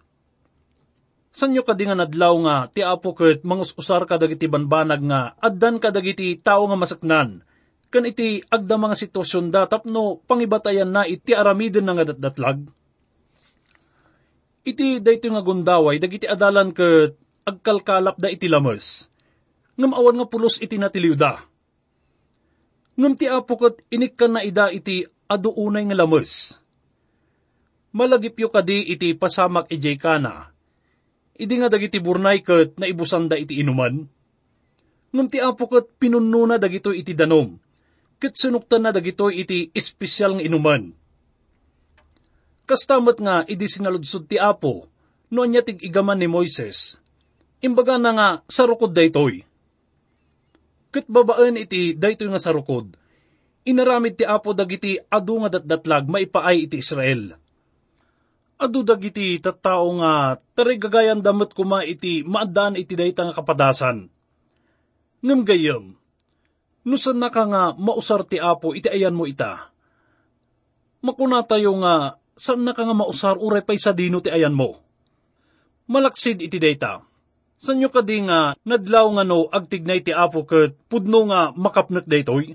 Sanyo 1.35 1.67
kadi 1.67 1.91
nga 1.91 1.99
nadlaw 1.99 2.35
nga 2.47 2.57
ti 2.71 2.81
apo 2.87 3.11
ket 3.11 3.43
mangus-usar 3.43 4.07
ka 4.07 4.15
dagiti 4.23 4.47
banbanag 4.47 5.03
nga 5.03 5.35
addan 5.43 5.83
ka 5.83 5.91
dagiti 5.91 6.39
tao 6.39 6.71
nga 6.71 6.79
masaknan 6.79 7.43
kan 7.91 8.07
iti 8.07 8.43
agda 8.51 8.75
mga 8.75 8.99
sitwasyon 8.99 9.55
da 9.55 9.71
tapno 9.71 10.19
pangibatayan 10.27 10.91
na 10.91 11.07
iti 11.07 11.31
aramiden 11.31 11.87
nga 11.91 12.07
datdatlag. 12.07 12.67
Iti 14.67 14.99
dayto 14.99 15.31
nga 15.31 15.43
gundaway 15.43 15.99
dagiti 15.99 16.27
adalan 16.27 16.75
ket 16.75 17.19
agkalkalap 17.47 18.15
da 18.19 18.31
iti 18.31 18.47
lames. 18.51 19.11
Ngam 19.75 19.95
awan 19.95 20.23
nga 20.23 20.27
pulos 20.31 20.63
iti 20.63 20.79
natiliw 20.79 21.15
da. 21.19 21.43
Ngam 22.95 23.15
ti 23.19 23.27
apo 23.27 23.59
ket 23.59 23.83
inikkan 23.91 24.39
na 24.39 24.41
ida 24.47 24.71
iti 24.71 25.03
aduunay 25.27 25.85
nga 25.91 25.99
lames. 25.99 26.63
Malagipyo 27.95 28.51
kadi 28.51 28.95
iti 28.95 29.15
pasamak 29.15 29.71
ijay 29.71 29.99
kana. 29.99 30.51
Idi 31.35 31.55
nga 31.59 31.71
dagiti 31.71 31.99
burnay 31.99 32.43
ket 32.43 32.79
naibusanda 32.79 33.35
iti 33.35 33.59
inuman. 33.59 34.07
Ngam 35.11 35.27
ti 35.27 35.39
apo 35.43 35.67
ket 35.67 35.99
pinunno 35.99 36.47
na 36.47 36.59
dagito 36.59 36.95
iti 36.95 37.15
danom 37.15 37.59
ket 38.25 38.41
sunuktan 38.41 38.81
na 38.81 38.89
dagitoy 38.89 39.45
iti 39.45 39.69
espesyal 39.77 40.41
nga 40.41 40.45
inuman. 40.49 40.97
Kastamat 42.65 43.21
nga 43.21 43.45
idi 43.45 43.69
sinaludsod 43.69 44.25
ti 44.25 44.41
Apo, 44.41 44.89
no 45.29 45.45
anya 45.45 45.61
tig 45.61 45.85
igaman 45.85 46.17
ni 46.17 46.25
Moises, 46.25 46.97
imbaga 47.61 48.01
na 48.01 48.17
nga 48.17 48.29
sarukod 48.49 48.97
daytoy. 48.97 49.44
Ket 50.95 51.11
babaen 51.11 51.59
iti 51.59 51.99
daytoy 51.99 52.31
nga 52.31 52.39
sarukod, 52.39 52.95
inaramid 53.67 54.15
ti 54.15 54.23
Apo 54.23 54.55
dagiti 54.55 54.95
adu 55.11 55.43
nga 55.43 55.59
datdatlag 55.59 56.07
maipaay 56.07 56.71
iti 56.71 56.79
Israel. 56.79 57.35
Adu 58.63 58.87
dagiti 58.87 59.43
tattao 59.43 59.91
nga 59.99 60.39
tarigagayan 60.55 61.19
damat 61.19 61.51
kuma 61.51 61.83
iti 61.83 62.23
maadaan 62.23 62.79
iti 62.79 62.95
dayta 62.95 63.27
nga 63.27 63.35
kapadasan. 63.35 64.07
Ngem 65.27 65.43
gayem, 65.43 65.99
Nusan 66.85 67.17
na 67.17 67.33
ka 67.33 67.49
nga 67.49 67.73
mausar 67.81 68.29
ti 68.29 68.37
apo 68.37 68.77
iti 68.77 68.93
ayan 68.93 69.17
mo 69.17 69.25
ita. 69.25 69.73
Makuna 71.01 71.41
tayo 71.41 71.73
nga 71.81 72.21
saan 72.37 72.61
na 72.61 72.77
ka 72.77 72.85
nga 72.85 72.93
mausar 72.93 73.41
uray 73.41 73.65
pay 73.65 73.81
sa 73.81 73.97
dino 73.97 74.21
ti 74.21 74.29
ayan 74.29 74.53
mo. 74.53 74.85
Malaksid 75.89 76.45
iti 76.45 76.61
data. 76.61 77.01
Sanyo 77.61 77.89
ka 77.89 78.05
di 78.05 78.25
nga 78.27 78.55
nadlaw 78.67 79.07
nga 79.19 79.25
no 79.25 79.49
agtignay 79.49 80.05
ti 80.05 80.13
apo 80.13 80.45
ket 80.45 80.77
pudno 80.91 81.27
nga 81.31 81.55
makapnek 81.55 82.05
daytoy. 82.05 82.55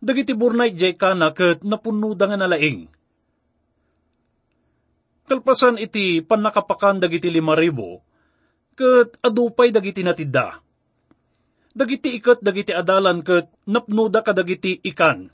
Dagiti 0.00 0.36
burnay 0.36 0.76
jay 0.76 0.94
ka 0.94 1.16
na 1.16 1.32
ket 1.32 1.64
napunuda 1.66 2.30
nga 2.30 2.38
nalaing. 2.38 2.86
Kalpasan 5.26 5.82
iti 5.82 6.22
panakapakan 6.22 7.02
dagiti 7.02 7.26
lima 7.26 7.58
ribo, 7.58 8.04
ket 8.78 9.18
adupay 9.24 9.74
dagiti 9.74 10.06
natidda 10.06 10.66
dagiti 11.76 12.16
ikat 12.16 12.40
dagiti 12.40 12.72
adalan 12.72 13.20
ket 13.20 13.52
napnuda 13.68 14.24
ka 14.24 14.32
dagiti 14.32 14.80
ikan. 14.80 15.28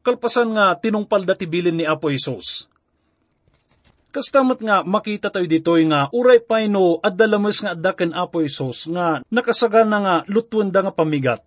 Kalpasan 0.00 0.56
nga 0.56 0.72
tinungpal 0.80 1.28
dati 1.28 1.44
bilin 1.44 1.76
ni 1.76 1.84
Apo 1.84 2.08
Isos. 2.08 2.72
Kastamat 4.10 4.58
nga 4.58 4.82
makita 4.82 5.30
tayo 5.30 5.46
ditoy 5.46 5.86
nga 5.86 6.10
uray 6.10 6.42
pay 6.42 6.66
no 6.66 6.98
addalames 6.98 7.62
nga 7.62 7.78
addaken 7.78 8.10
Apo 8.10 8.42
Isos 8.42 8.90
nga 8.90 9.22
nakasagan 9.30 9.86
na 9.86 9.98
nga 10.02 10.14
lutwen 10.26 10.74
da 10.74 10.82
nga 10.82 10.90
pamigat. 10.90 11.46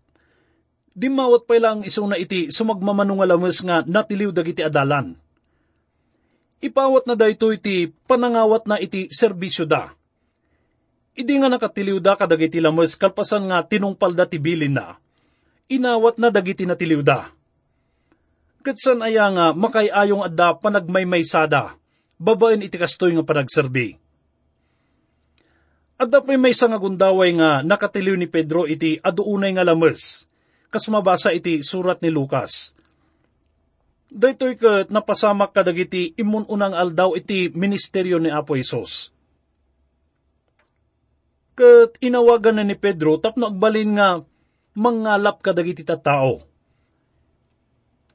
Di 0.95 1.11
mawat 1.11 1.43
pay 1.43 1.59
lang 1.59 1.83
iso 1.83 2.07
na 2.07 2.15
iti 2.15 2.55
sumagmamano 2.55 3.19
nga 3.19 3.27
lames 3.27 3.59
nga 3.59 3.83
natiliw 3.83 4.31
dagiti 4.31 4.63
adalan. 4.63 5.19
Ipawat 6.63 7.03
na 7.03 7.19
dayto 7.19 7.51
iti 7.51 7.91
panangawat 8.07 8.63
na 8.63 8.79
iti 8.79 9.11
serbisyo 9.11 9.67
da 9.67 9.91
Idi 11.13 11.37
nga 11.37 11.45
nakatiliw 11.45 12.01
da 12.01 12.17
kadagiti 12.17 12.57
lames 12.57 12.97
kalpasan 12.97 13.45
nga 13.51 13.61
tinungpal 13.61 14.17
da 14.17 14.25
tibilin 14.25 14.73
na. 14.73 14.97
Inawat 15.69 16.17
na 16.17 16.33
dagiti 16.33 16.65
na 16.65 16.73
tiliw 16.73 17.05
da. 17.05 17.29
Katsan 18.65 19.03
aya 19.03 19.29
nga 19.29 19.45
makayayong 19.51 20.23
adda 20.23 20.55
panagmaymaysada, 20.57 21.75
babaen 22.17 22.65
iti 22.65 22.77
kastoy 22.77 23.13
nga 23.13 23.25
panagserbi. 23.25 23.97
Adda 26.01 26.19
pa'y 26.25 26.41
may 26.41 26.51
nga 26.51 26.81
gundaway 26.81 27.31
nga 27.37 27.61
nakatiliw 27.61 28.17
ni 28.17 28.27
Pedro 28.27 28.65
iti 28.65 28.97
aduunay 28.99 29.53
nga 29.55 29.63
lames, 29.63 30.25
kas 30.73 30.89
mabasa 30.89 31.31
iti 31.31 31.61
surat 31.61 32.01
ni 32.01 32.09
Lucas. 32.09 32.73
Daytoy 34.13 34.57
ket 34.61 34.93
napasamak 34.93 35.57
kadagiti 35.57 36.13
imununang 36.21 36.77
aldaw 36.77 37.17
iti 37.17 37.49
ministeryo 37.49 38.21
ni 38.21 38.29
Apo 38.29 38.53
Isos 38.53 39.09
Kat 41.57 41.97
inawagan 41.97 42.61
na 42.61 42.63
ni 42.65 42.77
Pedro 42.77 43.17
tapno 43.17 43.49
agbalin 43.49 43.97
nga 43.97 44.21
mangalap 44.77 45.41
ka 45.41 45.53
dagiti 45.53 45.81
tao. 45.85 46.45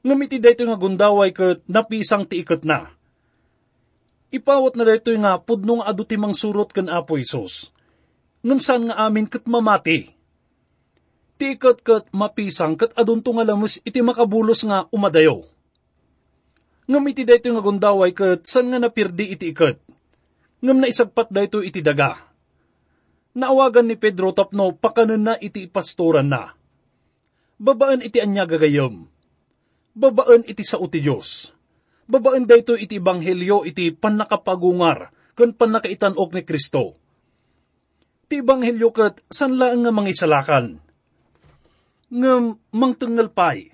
Ngamiti 0.03 0.39
dayto 0.39 0.63
nga 0.67 0.79
gundaway 0.79 1.31
kat 1.35 1.63
napisang 1.67 2.27
ti 2.27 2.43
ikat 2.43 2.63
na. 2.63 2.95
Ipawat 4.29 4.77
na 4.77 4.85
dayto 4.85 5.09
nga 5.09 5.41
pudno 5.41 5.81
nga 5.81 5.89
adu 5.89 6.05
timang 6.05 6.37
surot 6.37 6.69
kan 6.69 6.85
Apo 6.85 7.17
Isos. 7.17 7.73
Ngam 8.45 8.61
saan 8.61 8.87
nga 8.89 9.09
amin 9.09 9.25
kat 9.25 9.49
mamati. 9.49 10.13
Ti 11.41 11.57
ikat 11.57 11.81
kat 11.81 12.05
mapisang 12.13 12.77
kat 12.77 12.93
adun 12.93 13.25
nga 13.25 13.43
lamus 13.47 13.81
iti 13.81 13.99
makabulos 14.05 14.61
nga 14.69 14.85
umadayo. 14.93 15.49
Ngam 16.85 17.09
iti 17.09 17.25
dayto 17.25 17.49
nga 17.49 17.65
gundaway 17.65 18.13
kat 18.13 18.45
saan 18.45 18.69
nga 18.69 18.77
napirdi 18.77 19.33
iti 19.33 19.49
ikat. 19.49 19.81
Ngam 20.61 20.77
na 20.77 20.91
isagpat 20.91 21.33
dayto 21.33 21.65
iti 21.65 21.81
daga 21.81 22.29
Naawagan 23.39 23.85
ni 23.85 23.95
Pedro 23.95 24.33
tapno 24.33 24.73
pakanan 24.73 25.21
na 25.21 25.33
iti 25.37 25.69
pastoran 25.69 26.33
na. 26.33 26.57
Babaan 27.61 28.01
iti 28.01 28.17
anya 28.17 28.49
gagayam. 28.49 29.05
Babaan 29.93 30.43
iti 30.49 30.65
sao 30.65 30.89
ti 30.89 30.99
Diyos. 30.99 31.53
Babaan 32.09 32.49
dayto 32.49 32.73
iti 32.73 32.97
ebanghelyo 32.97 33.69
iti 33.69 33.93
panakapagungar 33.93 35.13
ken 35.37 35.53
panakaitanok 35.53 36.33
ni 36.33 36.41
Kristo. 36.41 36.97
Ti 38.25 38.41
ebanghelyo 38.41 38.89
ket 38.89 39.21
sanla 39.29 39.77
nga 39.77 39.91
mangisalakan. 39.93 40.81
Ngem 42.09 42.57
mangtengal 42.73 43.29
pay, 43.29 43.69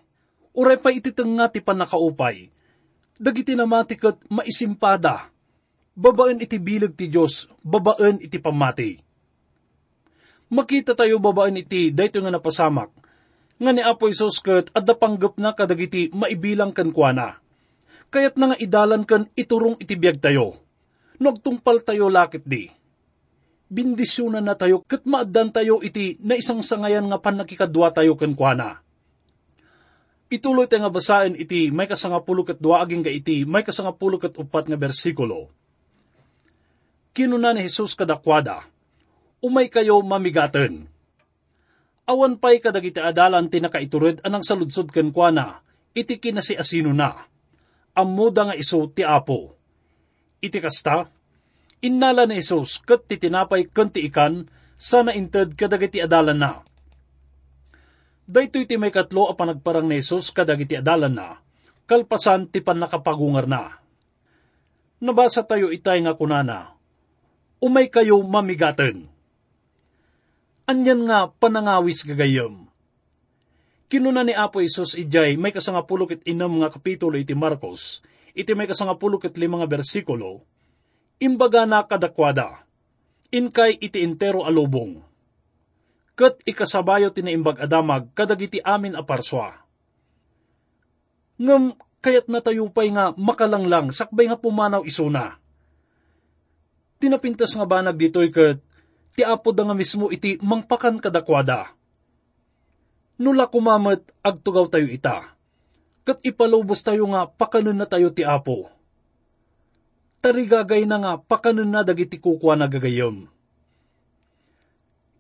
uray 0.52 0.76
pa 0.76 0.92
iti 0.92 1.16
tenga 1.16 1.48
ti 1.48 1.64
panakaupay. 1.64 2.52
Dagiti 3.16 3.56
namati 3.56 3.96
ket 3.96 4.20
maisimpada. 4.28 5.32
Babaan 5.96 6.44
iti 6.44 6.60
bilag 6.60 7.00
ti 7.00 7.08
Diyos, 7.08 7.48
babaan 7.64 8.20
iti 8.20 8.36
pamati 8.36 9.06
makita 10.50 10.94
tayo 10.94 11.18
babaan 11.18 11.58
iti 11.58 11.90
dayto 11.90 12.22
nga 12.22 12.34
napasamak, 12.34 12.92
nga 13.58 13.72
ni 13.72 13.82
Apo 13.82 14.12
Isos 14.12 14.38
ket 14.44 14.70
adda 14.76 14.94
panggap 14.94 15.40
na 15.40 15.56
kadagiti 15.56 16.12
maibilang 16.14 16.76
kan 16.76 16.92
kuana. 16.92 17.40
Kayat 18.14 18.36
nga 18.38 18.58
idalan 18.58 19.04
kan 19.04 19.28
iturong 19.34 19.78
itibiyag 19.82 20.22
tayo. 20.22 20.60
Nagtungpal 21.20 21.84
tayo 21.84 22.12
lakit 22.12 22.44
di. 22.44 22.68
Bindisyonan 23.66 24.46
na 24.46 24.54
tayo 24.54 24.86
ket 24.86 25.04
maaddan 25.10 25.50
tayo 25.50 25.82
iti 25.82 26.22
na 26.22 26.38
isang 26.38 26.62
sangayan 26.62 27.10
nga 27.10 27.18
panakikadwa 27.18 27.90
tayo 27.90 28.14
kan 28.14 28.38
kuana. 28.38 28.80
Ituloy 30.30 30.70
tayo 30.70 30.86
nga 30.86 30.94
basahin 30.94 31.34
iti 31.34 31.74
may 31.74 31.90
kasangapulo 31.90 32.46
ket 32.46 32.62
dua 32.62 32.86
aging 32.86 33.02
ga 33.02 33.14
iti 33.14 33.42
may 33.46 33.66
kasangapulo 33.66 34.22
ket 34.22 34.38
upat 34.38 34.70
nga 34.70 34.78
bersikulo. 34.78 35.50
Kinuna 37.16 37.56
ni 37.56 37.64
Jesus 37.64 37.96
kadakwada, 37.96 38.68
umay 39.40 39.72
kayo 39.72 40.04
mamigaten. 40.04 40.92
Awan 42.06 42.38
pa'y 42.38 42.60
kadagiti 42.60 43.00
adalan 43.00 43.48
tinakaiturod 43.48 44.20
anang 44.22 44.44
saludsod 44.44 44.92
ken 44.92 45.10
kuana, 45.16 45.64
iti 45.96 46.20
kinasi 46.20 46.60
asino 46.60 46.92
na. 46.92 47.24
Amuda 47.96 48.52
nga 48.52 48.56
iso 48.60 48.92
ti 48.92 49.08
apo. 49.08 49.56
Iti 50.44 50.60
kasta, 50.60 51.08
innala 51.80 52.28
ni 52.28 52.44
Isus 52.44 52.84
kat 52.84 53.08
ti 53.08 53.16
tinapay 53.16 53.72
ken 53.72 53.90
ti 53.90 54.04
ikan, 54.12 54.46
sana 54.76 55.16
inted 55.16 55.56
kadagiti 55.56 56.04
adalan 56.04 56.38
na. 56.38 56.62
Daytoy 58.28 58.68
ti 58.68 58.76
may 58.76 58.92
katlo 58.92 59.32
a 59.32 59.34
panagparang 59.34 59.88
ni 59.88 60.04
Jesus 60.04 60.30
kadagiti 60.36 60.76
adalan 60.76 61.16
na, 61.16 61.40
kalpasan 61.88 62.52
ti 62.52 62.60
panakapagungar 62.60 63.48
na. 63.48 63.80
Nabasa 65.00 65.48
tayo 65.48 65.72
itay 65.72 66.04
nga 66.04 66.20
kunana, 66.20 66.76
umay 67.64 67.88
kayo 67.88 68.20
mamigaten 68.22 69.16
anyan 70.66 71.06
nga 71.06 71.30
panangawis 71.30 72.02
gagayam. 72.04 72.66
Kinuna 73.86 74.26
ni 74.26 74.34
Apo 74.34 74.66
Isos 74.66 74.98
ijay 74.98 75.38
may 75.38 75.54
kasangapulo 75.54 76.10
ket 76.10 76.26
inam 76.26 76.58
nga 76.58 76.74
kapitulo 76.74 77.22
iti 77.22 77.38
Marcos, 77.38 78.02
iti 78.34 78.52
may 78.58 78.66
kasangapulo 78.66 79.22
ket 79.22 79.38
lima 79.38 79.62
nga 79.62 79.70
bersikulo, 79.70 80.42
imbaga 81.22 81.70
na 81.70 81.86
kadakwada, 81.86 82.66
inkay 83.30 83.78
iti 83.78 84.02
entero 84.02 84.42
alubong. 84.42 85.06
Kat 86.18 86.42
ikasabayo 86.48 87.14
tinaimbag 87.14 87.62
adamag 87.62 88.10
kadagiti 88.18 88.58
amin 88.64 88.98
aparswa. 88.98 89.62
Ngam 91.38 91.76
kayat 92.00 92.32
na 92.32 92.40
tayo 92.40 92.72
pa'y 92.72 92.90
nga 92.96 93.12
makalanglang 93.20 93.92
sakbay 93.92 94.32
nga 94.32 94.40
pumanaw 94.40 94.88
isuna. 94.88 95.38
Tinapintas 96.98 97.52
nga 97.54 97.68
banag 97.68 98.00
dito'y 98.00 98.32
kat 98.32 98.64
ti 99.14 99.22
apo 99.28 99.52
da 99.52 99.68
nga 99.68 99.76
mismo 99.76 100.08
iti 100.10 100.40
mangpakan 100.40 101.04
kadakwada. 101.04 101.76
Nula 103.16 103.48
kumamat 103.48 104.04
agtugaw 104.20 104.68
tayo 104.68 104.92
ita, 104.92 105.32
kat 106.04 106.20
ipalubos 106.28 106.84
tayo 106.84 107.08
nga 107.16 107.24
pakanon 107.32 107.80
na 107.80 107.88
tayo 107.88 108.12
ti 108.12 108.28
apo. 108.28 108.68
Tarigagay 110.20 110.84
na 110.84 111.00
nga 111.00 111.14
pakanon 111.24 111.70
na 111.70 111.88
dagiti 111.88 112.20
kukwa 112.20 112.60
na 112.60 112.68
gagayom. 112.68 113.24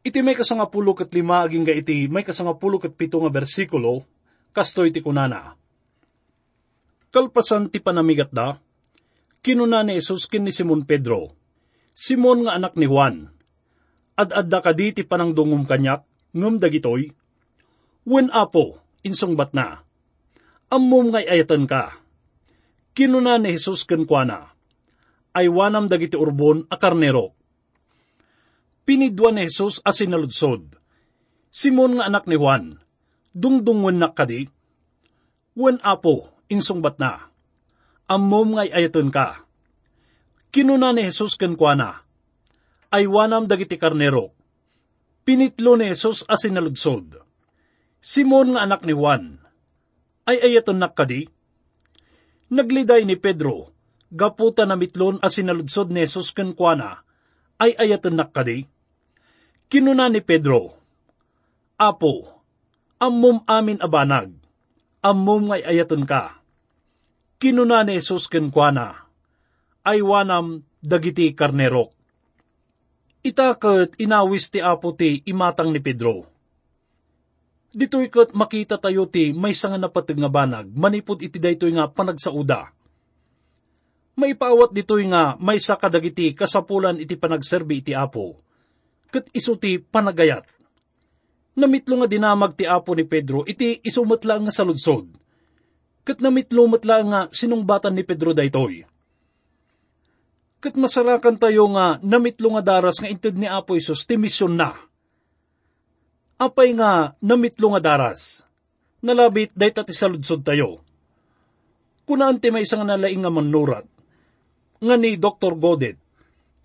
Iti 0.05 0.19
may 0.21 0.35
kasangapulo 0.35 0.93
kat 0.93 1.09
lima 1.15 1.41
aging 1.41 1.65
ga 1.65 1.73
iti 1.73 2.05
may 2.11 2.21
kasangapulo 2.21 2.77
kat 2.77 2.93
pito 2.93 3.17
nga 3.17 3.31
bersikulo, 3.31 4.03
kasto 4.51 4.83
iti 4.83 4.99
kunana. 4.99 5.55
Kalpasan 7.15 7.71
ti 7.71 7.79
panamigat 7.79 8.29
da, 8.29 8.59
kinuna 9.39 9.87
ni 9.87 9.95
Jesus 9.95 10.27
kin 10.27 10.43
ni 10.43 10.51
Simon 10.51 10.83
Pedro, 10.83 11.31
Simon 11.95 12.43
nga 12.43 12.59
anak 12.59 12.75
ni 12.75 12.91
Juan, 12.91 13.31
ad-adda 14.19 14.59
ka 14.59 14.75
di 14.75 14.91
ti 14.91 15.07
panangdungum 15.07 15.63
kanyak, 15.63 16.03
ngum 16.35 16.59
dagitoy, 16.59 17.15
wen 18.05 18.29
apo, 18.29 18.79
insong 19.01 19.33
bat 19.33 19.51
na, 19.57 19.81
ammom 20.69 21.09
ngay 21.09 21.25
ayatan 21.25 21.65
ka. 21.65 21.97
Kinuna 22.95 23.41
ni 23.41 23.57
Jesus 23.57 23.83
kenkwana, 23.83 24.55
ay 25.35 25.51
wanam 25.51 25.91
dagiti 25.91 26.15
urbon 26.15 26.69
a 26.71 26.79
karnero. 26.79 27.35
Pinidwa 28.85 29.33
ni 29.35 29.49
Jesus 29.49 29.81
as 29.83 29.99
sinaludsod, 29.99 30.77
Simon 31.49 31.99
nga 31.99 32.07
anak 32.07 32.29
ni 32.29 32.37
Juan, 32.37 32.77
dungdungwen 33.33 33.99
nak 33.99 34.13
kadi, 34.15 34.47
wen 35.57 35.81
apo, 35.81 36.29
insong 36.47 36.79
bat 36.79 37.01
na, 37.01 37.33
ammom 38.05 38.55
ngay 38.55 38.69
ayatan 38.69 39.09
ka. 39.09 39.43
Kinuna 40.53 40.93
ni 40.93 41.09
Jesus 41.09 41.35
kenkwana, 41.35 42.05
ay 42.93 43.09
wanam 43.09 43.49
dagiti 43.49 43.75
karnero. 43.75 44.31
Pinitlo 45.25 45.73
ni 45.75 45.89
Jesus 45.89 46.21
as 46.29 46.45
sinaludsod. 46.45 47.24
Simon 48.05 48.53
nga 48.53 48.69
anak 48.69 48.85
ni 48.85 48.93
Juan, 48.93 49.41
ay 50.29 50.37
ayaton 50.37 50.77
nakadi. 50.77 51.25
Nagliday 52.53 53.01
ni 53.01 53.17
Pedro, 53.17 53.73
gaputa 54.13 54.61
na 54.69 54.77
mitlon 54.77 55.17
as 55.25 55.41
sinaludsod 55.41 55.89
ni 55.89 56.05
Jesus 56.05 56.29
kenkwana, 56.29 57.01
ay 57.57 57.73
ayaton 57.73 58.13
nakadi. 58.13 58.69
Kinuna 59.73 60.13
ni 60.13 60.21
Pedro, 60.21 60.77
Apo, 61.81 62.45
ammom 63.01 63.41
amin 63.49 63.81
abanag, 63.81 64.37
ammom 65.01 65.49
ngay 65.49 65.65
ayaton 65.65 66.05
ka. 66.05 66.45
Kinuna 67.41 67.81
ni 67.89 67.97
Jesus 67.97 68.29
kenkwana, 68.29 69.09
ay 69.81 70.05
wanam 70.05 70.61
dagiti 70.77 71.33
karnerok 71.33 71.95
Itakat 73.25 73.97
inawis 73.97 74.53
ti 74.53 74.61
apo 74.61 74.93
ti 74.93 75.25
imatang 75.25 75.73
ni 75.73 75.81
Pedro. 75.81 76.34
Dito'y 77.75 78.07
kat 78.07 78.31
makita 78.31 78.79
tayo 78.79 79.03
ti 79.11 79.35
may 79.35 79.51
sanga 79.51 79.75
napatag 79.75 80.15
nga 80.15 80.31
banag, 80.31 80.71
manipod 80.71 81.19
iti 81.19 81.35
daytoy 81.35 81.75
nga 81.75 81.91
panagsauda. 81.91 82.71
Maipaawat 84.15 84.71
dito'y 84.71 85.11
nga 85.11 85.35
may 85.43 85.59
sa 85.59 85.75
kadagiti 85.75 86.31
kasapulan 86.31 87.03
iti 87.03 87.19
panagserbi 87.19 87.83
iti 87.83 87.91
apo, 87.91 88.39
kat 89.11 89.27
iso 89.35 89.59
ti 89.59 89.75
panagayat. 89.75 90.47
Namitlo 91.59 91.99
nga 91.99 92.07
dinamag 92.07 92.55
ti 92.55 92.63
apo 92.63 92.95
ni 92.95 93.03
Pedro, 93.03 93.43
iti 93.43 93.83
isumatla 93.83 94.39
nga 94.39 94.55
saludsod. 94.55 95.11
Kat 96.07 96.23
namitlo 96.23 96.63
matla 96.71 97.03
nga 97.03 97.19
sinungbatan 97.33 97.97
ni 97.97 98.05
Pedro 98.05 98.31
daytoy 98.31 98.85
Kat 100.63 100.77
masarakan 100.77 101.35
tayo 101.35 101.65
nga 101.75 101.99
namitlo 101.99 102.55
nga 102.55 102.63
daras 102.63 103.01
nga 103.01 103.09
inted 103.09 103.35
ni 103.35 103.49
Apo 103.49 103.73
Isos 103.73 104.05
ti 104.05 104.15
misyon 104.15 104.53
na. 104.53 104.73
Apay 106.35 106.75
nga 106.75 107.15
namitlo 107.23 107.71
nga 107.75 107.81
daras. 107.81 108.43
Nalabit 108.99 109.55
day 109.55 109.71
tati 109.71 109.95
saludsod 109.95 110.43
tayo. 110.43 110.83
Kunaan 112.03 112.37
ti 112.37 112.51
may 112.51 112.67
isang 112.67 112.83
nalaing 112.83 113.23
nga 113.23 113.31
manurat. 113.31 113.85
Nga 114.83 114.95
ni 114.99 115.15
Dr. 115.15 115.55
Godet. 115.55 115.97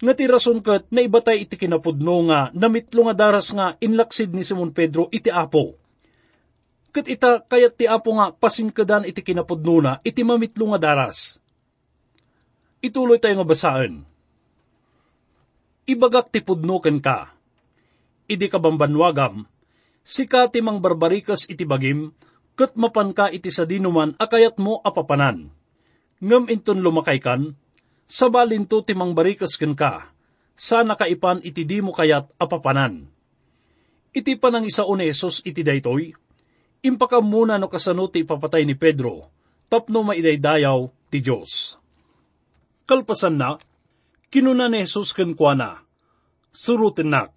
Nga 0.00 0.12
ti 0.16 0.24
rason 0.26 0.58
kat 0.64 0.88
na 0.90 1.04
ibatay 1.04 1.44
iti 1.44 1.54
kinapudno 1.60 2.26
nga 2.26 2.48
namitlo 2.56 3.06
nga 3.08 3.16
daras 3.28 3.52
nga 3.52 3.76
inlaksid 3.78 4.32
ni 4.32 4.42
Simon 4.42 4.72
Pedro 4.72 5.06
iti 5.12 5.28
Apo. 5.28 5.76
Kat 6.90 7.06
ita 7.06 7.44
kayat 7.44 7.76
ti 7.78 7.84
Apo 7.86 8.16
nga 8.16 8.32
pasingkadan 8.32 9.06
iti 9.06 9.20
kinapudno 9.20 9.76
na 9.84 9.92
iti 10.02 10.24
mamitlo 10.24 10.72
nga 10.72 10.80
daras 10.80 11.40
Ituloy 12.80 13.20
tayo 13.20 13.36
nga 13.36 13.48
basaan. 13.48 14.08
Ibagak 15.84 16.32
ti 16.32 16.40
pudnuken 16.40 17.04
ka. 17.04 17.28
Idi 18.24 18.48
ka 18.48 18.56
bambanwagam, 18.56 19.44
sika 20.04 20.50
ti 20.50 20.64
mang 20.64 20.78
barbarikas 20.78 21.46
iti 21.48 21.64
bagim, 21.68 22.12
kat 22.58 22.76
mapan 22.76 23.14
ka 23.16 23.28
iti 23.28 23.48
sa 23.48 23.64
dinuman 23.64 24.16
akayat 24.16 24.56
mo 24.60 24.80
apapanan. 24.84 25.48
Ngam 26.20 26.52
inton 26.52 26.84
lumakay 26.84 27.16
kan, 27.22 27.56
sabalinto 28.04 28.84
ti 28.84 28.92
mang 28.92 29.16
barikas 29.16 29.56
ken 29.56 29.72
ka, 29.72 30.12
sana 30.58 30.96
kaipan 30.96 31.40
iti 31.40 31.64
di 31.64 31.80
mo 31.80 31.92
kayat 31.96 32.28
apapanan. 32.36 33.08
Iti 34.10 34.34
panang 34.36 34.66
isa 34.66 34.84
unesos 34.84 35.40
iti 35.46 35.64
daytoy, 35.64 36.12
impaka 36.84 37.22
muna 37.24 37.56
no 37.56 37.70
kasano 37.70 38.10
ti 38.10 38.26
papatay 38.26 38.66
ni 38.68 38.76
Pedro, 38.76 39.30
tapno 39.70 40.04
maidaydayaw 40.04 40.90
ti 41.08 41.22
Diyos 41.22 41.80
kalpasan 42.90 43.38
na, 43.38 43.54
kinuna 44.34 44.66
ni 44.66 44.82
Jesus 44.82 45.14
kenkwana, 45.14 45.86
surutin 46.50 47.14
nak, 47.14 47.30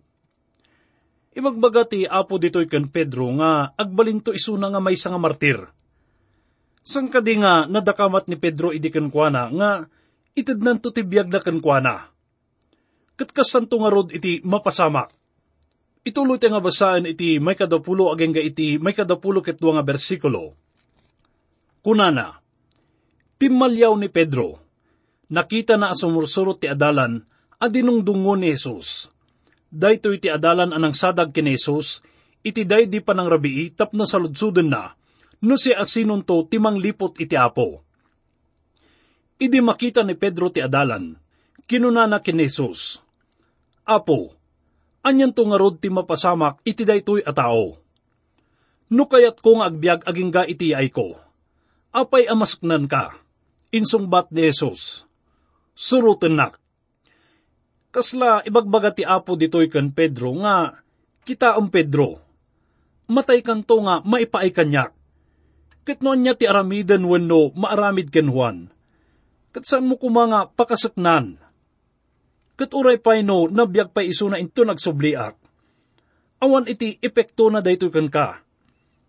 Ibagbaga 1.33 1.89
ti 1.89 2.05
apo 2.05 2.37
ditoy 2.37 2.69
ken 2.69 2.93
Pedro 2.93 3.33
nga 3.41 3.73
agbalinto 3.73 4.29
isuna 4.33 4.69
nga 4.69 4.77
may 4.77 4.93
nga 4.93 5.17
martir. 5.17 5.59
Sang 6.85 7.09
kadi 7.09 7.41
nga 7.41 7.65
nadakamat 7.65 8.29
ni 8.29 8.37
Pedro 8.37 8.69
idi 8.69 8.93
ken 8.93 9.09
kuana 9.09 9.49
nga 9.49 9.69
itidnan 10.37 10.77
to 10.77 10.93
ti 10.93 11.01
biyag 11.01 11.33
na 11.33 11.41
ken 11.41 11.57
kuana. 11.57 12.13
Kat 13.17 13.29
kasanto 13.33 13.81
nga 13.81 13.89
rod 13.89 14.13
iti 14.13 14.45
mapasamak. 14.45 15.09
Ituloy 16.03 16.35
nga 16.35 16.59
basaan 16.59 17.07
iti 17.07 17.39
may 17.39 17.55
kadapulo 17.55 18.11
ageng 18.11 18.35
iti 18.35 18.75
may 18.75 18.91
kadapulo 18.91 19.39
ket 19.39 19.57
nga 19.57 19.85
bersikulo. 19.85 20.53
Kunana, 21.83 22.43
Timmalyaw 23.39 23.99
ni 23.99 24.07
Pedro, 24.07 24.59
nakita 25.27 25.75
na 25.75 25.91
asumursurot 25.91 26.63
ti 26.63 26.67
adalan, 26.71 27.19
adinong 27.59 27.99
dungo 28.03 28.39
ni 28.39 28.55
Jesus. 28.55 29.12
Dayto 29.73 30.13
iti 30.13 30.29
adalan 30.29 30.69
anang 30.69 30.93
sadag 30.93 31.33
kini 31.33 31.57
Jesus, 31.57 32.05
iti 32.45 32.61
day 32.61 32.85
di 32.85 33.01
pa 33.01 33.17
ng 33.17 33.25
rabii 33.25 33.73
tapno 33.73 34.05
sa 34.05 34.21
ludsuden 34.21 34.69
na, 34.69 34.93
no 35.41 35.57
si 35.57 35.73
asinon 35.73 36.21
to 36.21 36.45
timang 36.45 36.77
lipot 36.77 37.17
iti 37.17 37.33
apo. 37.33 37.81
Idi 39.41 39.57
makita 39.65 40.05
ni 40.05 40.13
Pedro 40.13 40.53
ti 40.53 40.61
adalan, 40.61 41.17
kinunana 41.65 42.21
kini 42.21 42.45
Jesus, 42.45 43.01
Apo, 43.83 44.31
anyan 45.03 45.35
to 45.35 45.43
nga 45.43 45.59
ti 45.75 45.91
mapasamak 45.91 46.63
iti 46.63 46.87
daytoy 46.87 47.19
a 47.27 47.35
tao. 47.35 47.75
No 48.87 49.03
kayat 49.11 49.43
ko 49.43 49.59
nga 49.59 49.67
agbyag 49.67 50.07
aging 50.07 50.31
ga 50.31 50.47
iti 50.47 50.71
ay 50.71 50.87
ko. 50.87 51.19
Apay 51.91 52.31
amasaknan 52.31 52.87
ka, 52.87 53.19
insungbat 53.75 54.31
ni 54.31 54.47
Jesus. 54.47 55.03
Suruten 55.75 56.39
nak. 56.39 56.62
Kasla 57.93 58.41
ibagbaga 58.41 58.89
ti 58.89 59.05
apo 59.05 59.37
ditoy 59.37 59.69
kan 59.69 59.93
Pedro 59.93 60.33
nga, 60.41 60.81
kita 61.21 61.53
ang 61.53 61.69
Pedro. 61.69 62.17
Matay 63.05 63.45
kan 63.45 63.61
to 63.61 63.85
nga 63.85 64.01
maipaay 64.01 64.49
kanyak. 64.49 64.89
Kitnoan 65.85 66.25
niya 66.25 66.33
ti 66.33 66.49
aramiden 66.49 67.05
wenno 67.05 67.53
maaramid 67.53 68.09
ken 68.09 68.33
Juan. 68.33 68.73
Kat 69.53 69.69
saan 69.69 69.85
mo 69.85 70.01
kumanga 70.01 70.49
pakasaknan, 70.49 71.37
Kat 72.53 72.69
uray 72.69 73.01
pay 73.01 73.25
no, 73.25 73.49
nabiyag 73.49 73.89
pa 73.89 74.05
iso 74.05 74.29
na 74.29 74.37
into 74.37 74.61
nagsubliak. 74.61 75.33
Awan 76.37 76.69
iti 76.69 77.01
epekto 77.01 77.49
na 77.49 77.65
dayto 77.65 77.89
kan 77.89 78.09
ka. 78.13 78.45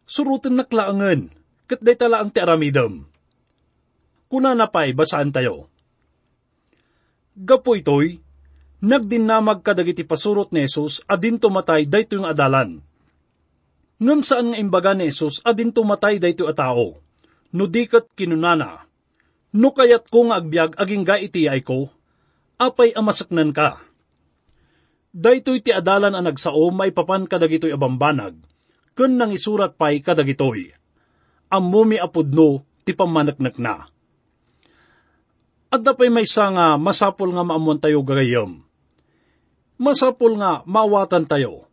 Surutin 0.09 0.57
naklaangan, 0.57 1.29
kat 1.69 1.81
day 1.85 1.97
tala 1.97 2.25
ang 2.25 2.33
ti 2.33 2.41
aramidam. 2.41 3.05
Kuna 4.33 4.57
na 4.57 4.69
pa'y 4.69 4.97
basaan 4.97 5.29
tayo. 5.29 5.69
Gapo 7.37 7.77
ito'y, 7.77 8.24
nagdinamag 8.85 9.65
kadagiti 9.65 10.05
pasurot 10.05 10.53
ni 10.53 10.69
Jesus 10.69 11.01
adin 11.09 11.41
tumatay 11.41 11.89
dayto 11.89 12.21
yung 12.21 12.29
adalan. 12.29 12.85
Ngam 13.97 14.21
saan 14.21 14.53
nga 14.53 14.61
imbaga 14.61 14.93
ni 14.93 15.09
Jesus 15.09 15.41
adin 15.41 15.73
tumatay 15.73 16.21
dayto 16.21 16.45
a 16.45 16.53
tao. 16.53 17.01
No 17.55 17.65
kinunana. 18.13 18.85
No 19.55 19.73
kayat 19.73 20.11
ko 20.13 20.29
nga 20.29 20.43
agbyag 20.43 20.77
aging 20.77 21.07
ga 21.07 21.17
iti 21.17 21.47
ay 21.47 21.63
ko, 21.63 21.89
apay 22.59 22.91
amasaknan 22.93 23.55
ka. 23.55 23.81
Daytoy 25.15 25.63
ti 25.63 25.71
adalan 25.71 26.19
ang 26.19 26.27
nagsao 26.27 26.75
may 26.75 26.91
papan 26.91 27.31
kadagitoy 27.31 27.71
abambanag, 27.71 28.35
kun 28.99 29.15
nang 29.15 29.31
isurat 29.31 29.79
pay 29.79 30.03
kadagitoy. 30.03 30.75
Ammo 31.55 31.87
mi 31.87 32.03
apudno 32.03 32.67
ti 32.83 32.99
pamanaknak 32.99 33.63
na. 33.63 33.87
At 35.71 35.87
dapay 35.87 36.11
may 36.11 36.27
nga 36.27 36.75
masapol 36.75 37.31
nga 37.31 37.47
maamuan 37.47 37.79
tayo 37.79 38.03
gagayam. 38.03 38.67
Masapol 39.81 40.39
nga 40.39 40.63
mawatan 40.65 41.27
tayo. 41.27 41.67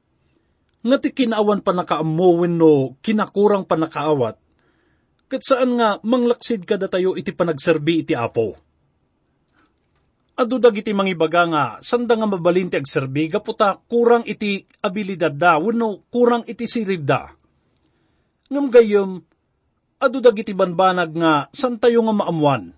Nga 0.81 0.97
ti 0.97 1.09
kinaawan 1.13 1.61
pa 1.61 1.71
nakaamuwin 1.77 2.57
no 2.57 2.97
kinakurang 3.05 3.69
pa 3.69 3.77
nakaawat. 3.77 4.41
Kat 5.29 5.41
saan 5.45 5.77
nga 5.77 6.01
manglaksid 6.01 6.65
kada 6.65 6.89
tayo 6.89 7.13
iti 7.13 7.31
panagserbi 7.31 8.03
iti 8.03 8.17
apo 8.17 8.57
Adu 10.41 10.57
dagiti 10.57 10.89
mangibaga 10.95 11.45
nga, 11.45 11.65
sanda 11.85 12.17
nga 12.17 12.25
mabalinti 12.25 12.73
ag 12.73 12.89
serbi, 12.89 13.29
gaputa 13.29 13.77
kurang 13.85 14.25
iti 14.25 14.65
abilidad 14.81 15.37
da, 15.37 15.61
wano 15.61 16.07
kurang 16.09 16.47
iti 16.49 16.65
sirib 16.65 17.05
da. 17.05 17.29
Ngam 18.49 18.73
gayom, 18.73 19.21
adu 20.01 20.17
dagiti 20.17 20.57
banbanag 20.57 21.13
nga, 21.13 21.45
san 21.53 21.77
tayo 21.77 22.01
nga 22.07 22.15
maamuan. 22.15 22.73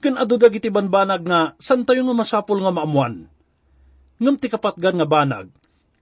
Ken 0.00 0.16
adu 0.16 0.40
dagiti 0.40 0.72
banbanag 0.72 1.20
nga, 1.26 1.40
san 1.60 1.84
tayo 1.84 2.00
nga 2.06 2.16
masapol 2.16 2.64
nga 2.64 2.72
maamuan. 2.72 3.28
Ngam 4.20 4.36
ti 4.36 4.52
kapatgan 4.52 5.00
nga 5.00 5.08
banag, 5.08 5.48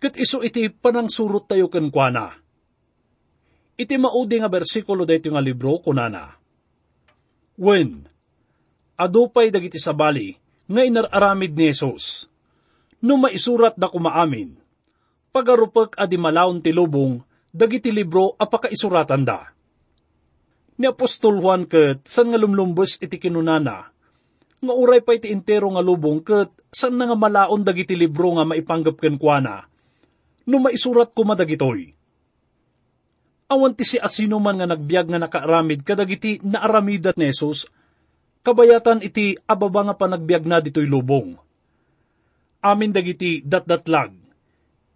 ket 0.02 0.18
iso 0.18 0.42
iti 0.42 0.66
panang 0.66 1.06
surut 1.06 1.46
tayo 1.46 1.70
ken 1.70 1.86
kuana. 1.94 2.34
Iti 3.78 3.94
maudi 3.94 4.42
nga 4.42 4.50
bersikulo 4.50 5.06
dayto 5.06 5.30
nga 5.30 5.38
libro 5.38 5.78
kunana. 5.78 6.34
When, 7.54 8.10
adupay 8.98 9.54
dagiti 9.54 9.78
sabali, 9.78 10.34
nga 10.66 10.82
inararamid 10.82 11.54
ni 11.54 11.70
Jesus. 11.70 12.26
No 12.98 13.14
maisurat 13.22 13.78
da 13.78 13.86
kumaamin, 13.86 14.58
pagarupak 15.30 15.94
adi 15.94 16.18
malaon 16.18 16.58
ti 16.58 16.74
lubong, 16.74 17.22
dagiti 17.54 17.94
libro 17.94 18.34
apaka 18.34 18.66
isuratan 18.66 19.22
da. 19.22 19.54
Ni 20.78 20.90
Apostol 20.90 21.38
Juan 21.38 21.70
ket 21.70 22.02
san 22.10 22.34
nga 22.34 22.38
lumlumbos 22.38 22.98
iti 22.98 23.18
kinunana, 23.22 23.94
nga 24.58 24.74
uray 24.74 25.00
pa 25.02 25.14
iti 25.14 25.30
entero 25.30 25.70
nga 25.70 25.82
lubong 25.84 26.22
ket 26.22 26.50
san 26.74 26.98
nga 26.98 27.14
malaon 27.14 27.62
dagiti 27.62 27.94
libro 27.94 28.34
nga 28.36 28.44
maipanggap 28.44 28.98
ken 28.98 29.16
kuana, 29.16 29.64
no 30.48 30.56
maisurat 30.58 31.14
ko 31.14 31.22
madagitoy. 31.24 31.94
Awan 33.48 33.72
ti 33.72 33.84
si 33.88 33.96
asino 33.96 34.36
man 34.42 34.60
nga 34.60 34.68
nagbiag 34.68 35.08
nga 35.08 35.20
nakaaramid 35.22 35.80
kadagiti 35.80 36.42
naaramidan 36.44 37.16
ni 37.16 37.32
Jesus 37.32 37.70
kabayatan 38.44 39.04
iti 39.04 39.36
ababa 39.44 39.88
nga 39.88 39.96
panagbiag 39.96 40.44
na 40.48 40.60
dito'y 40.60 40.88
lubong. 40.88 41.36
Amin 42.64 42.90
dagiti 42.90 43.44
datdatlag, 43.44 44.12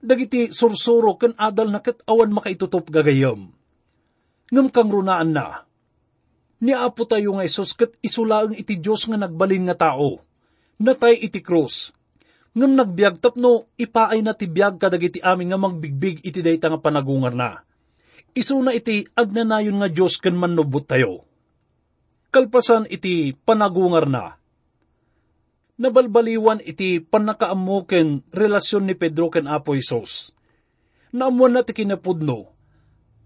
dagiti 0.03 0.51
sursuro 0.51 1.15
ken 1.15 1.37
adal 1.39 1.71
na 1.71 1.79
ket 1.79 2.03
awan 2.09 2.35
makaitutop 2.35 2.91
gagayam. 2.91 3.55
Ngam 4.53 4.69
kang 4.69 4.91
runaan 4.93 5.33
na, 5.33 5.65
niapo 6.63 7.03
tayo 7.05 7.35
nga 7.35 7.45
Isos 7.45 7.75
ket 7.75 7.99
isulaang 7.99 8.55
iti 8.55 8.79
Diyos 8.79 9.05
nga 9.11 9.19
nagbalin 9.19 9.67
nga 9.67 9.91
tao, 9.91 10.23
natay 10.79 11.19
iti 11.19 11.43
krus. 11.43 11.91
Ngam 12.55 12.79
nagbiag 12.79 13.19
tapno 13.19 13.67
ipaay 13.81 14.23
na 14.23 14.37
ti 14.37 14.47
biag 14.47 14.79
kadagiti 14.79 15.19
amin 15.19 15.51
nga 15.51 15.59
magbigbig 15.59 16.23
iti 16.23 16.39
dayta 16.39 16.71
nga 16.71 16.79
panagungar 16.79 17.35
na. 17.35 17.65
Na 18.33 18.73
iti 18.73 19.05
agnanayon 19.13 19.83
nga 19.83 19.89
Diyos 19.91 20.17
ken 20.23 20.39
manubot 20.39 20.85
tayo 20.87 21.33
kalpasan 22.33 22.89
iti 22.89 23.37
panagungar 23.45 24.09
na. 24.09 24.41
Nabalbaliwan 25.77 26.65
iti 26.65 27.05
panakaamuken 27.05 28.25
relasyon 28.33 28.89
ni 28.89 28.97
Pedro 28.97 29.29
ken 29.29 29.45
Apo 29.45 29.77
Isos. 29.77 30.33
Naamuan 31.13 31.53
na 31.53 31.61
ti 31.61 31.77
kinapudno, 31.77 32.52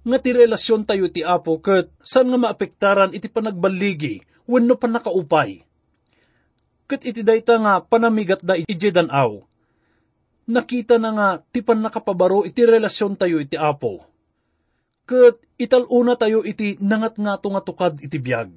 nga 0.06 0.18
ti 0.22 0.30
relasyon 0.30 0.86
tayo 0.86 1.10
ti 1.10 1.26
Apo 1.26 1.58
ket 1.58 1.90
saan 1.98 2.30
nga 2.30 2.38
maapektaran 2.38 3.10
iti 3.10 3.26
panagbaligi 3.26 4.22
wenno 4.46 4.78
panakaupay. 4.78 5.66
Ket 6.86 7.02
iti 7.02 7.26
dayta 7.26 7.58
nga 7.58 7.82
panamigat 7.82 8.46
da 8.46 8.54
iti 8.54 8.78
danaw. 8.78 9.42
Nakita 10.46 11.02
na 11.02 11.10
nga 11.10 11.28
ti 11.42 11.58
panakapabaro 11.58 12.46
iti 12.46 12.62
relasyon 12.62 13.18
tayo 13.18 13.42
iti 13.42 13.58
Apo. 13.58 14.06
Ket 15.02 15.42
italuna 15.58 16.14
tayo 16.14 16.46
iti 16.46 16.78
nangat 16.78 17.18
nga 17.18 17.34
nga 17.42 17.62
tukad 17.62 17.98
iti 17.98 18.18
biyag 18.22 18.50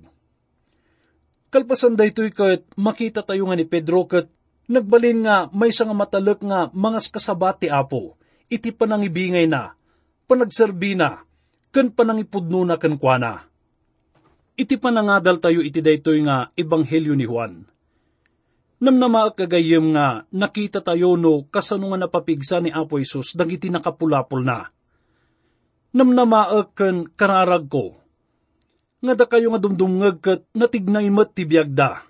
Kalpasan 1.50 1.98
daytoy 1.98 2.30
ket 2.30 2.62
makita 2.78 3.26
tayo 3.26 3.50
nga 3.50 3.58
ni 3.58 3.66
Pedro 3.66 4.06
ket 4.06 4.30
nagbalin 4.70 5.26
nga 5.26 5.50
may 5.50 5.74
nga 5.74 5.96
matalek 5.98 6.46
nga 6.46 6.70
mangas 6.78 7.10
kasabati 7.10 7.74
apo, 7.74 8.16
iti 8.54 8.70
panangibingay 8.70 9.50
na, 9.50 9.74
panagserbi 10.30 10.94
na, 10.94 11.26
ken 11.70 11.94
panangipudno 11.94 12.66
na 12.66 12.76
ken 12.78 12.98
kuana. 12.98 13.46
Iti 14.60 14.76
panangadal 14.76 15.40
tayo 15.40 15.64
iti 15.64 15.80
daytoy 15.80 16.28
nga 16.28 16.52
ebanghelyo 16.54 17.16
ni 17.16 17.24
Juan. 17.24 17.64
Namnama 18.80 19.32
kagayem 19.36 19.92
nga 19.96 20.24
nakita 20.32 20.80
tayo 20.80 21.16
no 21.20 21.48
kasano 21.48 21.92
nga 21.92 22.00
napapigsa 22.08 22.64
ni 22.64 22.72
Apo 22.72 23.00
Isus 23.00 23.36
dagiti 23.36 23.68
nakapulapol 23.68 24.44
na. 24.44 24.72
Namnama 25.96 26.52
ken 26.76 27.08
kararag 27.16 27.68
ko 27.72 28.00
nga 29.00 29.16
da 29.16 29.26
kayo 29.28 29.56
nga 29.56 29.64
dumdumngag 29.64 30.18
kat 30.20 30.42
natignay 30.52 31.08
mat 31.08 31.32
ti 31.32 31.48
biyagda. 31.48 32.04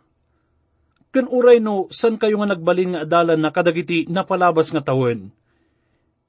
Kan 1.10 1.26
uray 1.30 1.58
no, 1.58 1.90
san 1.90 2.22
kayo 2.22 2.38
nga 2.42 2.54
nagbalin 2.54 2.94
nga 2.94 3.02
adalan 3.06 3.42
na 3.42 3.50
kadagiti 3.50 4.06
napalabas 4.10 4.70
nga 4.74 4.82
tawen. 4.82 5.34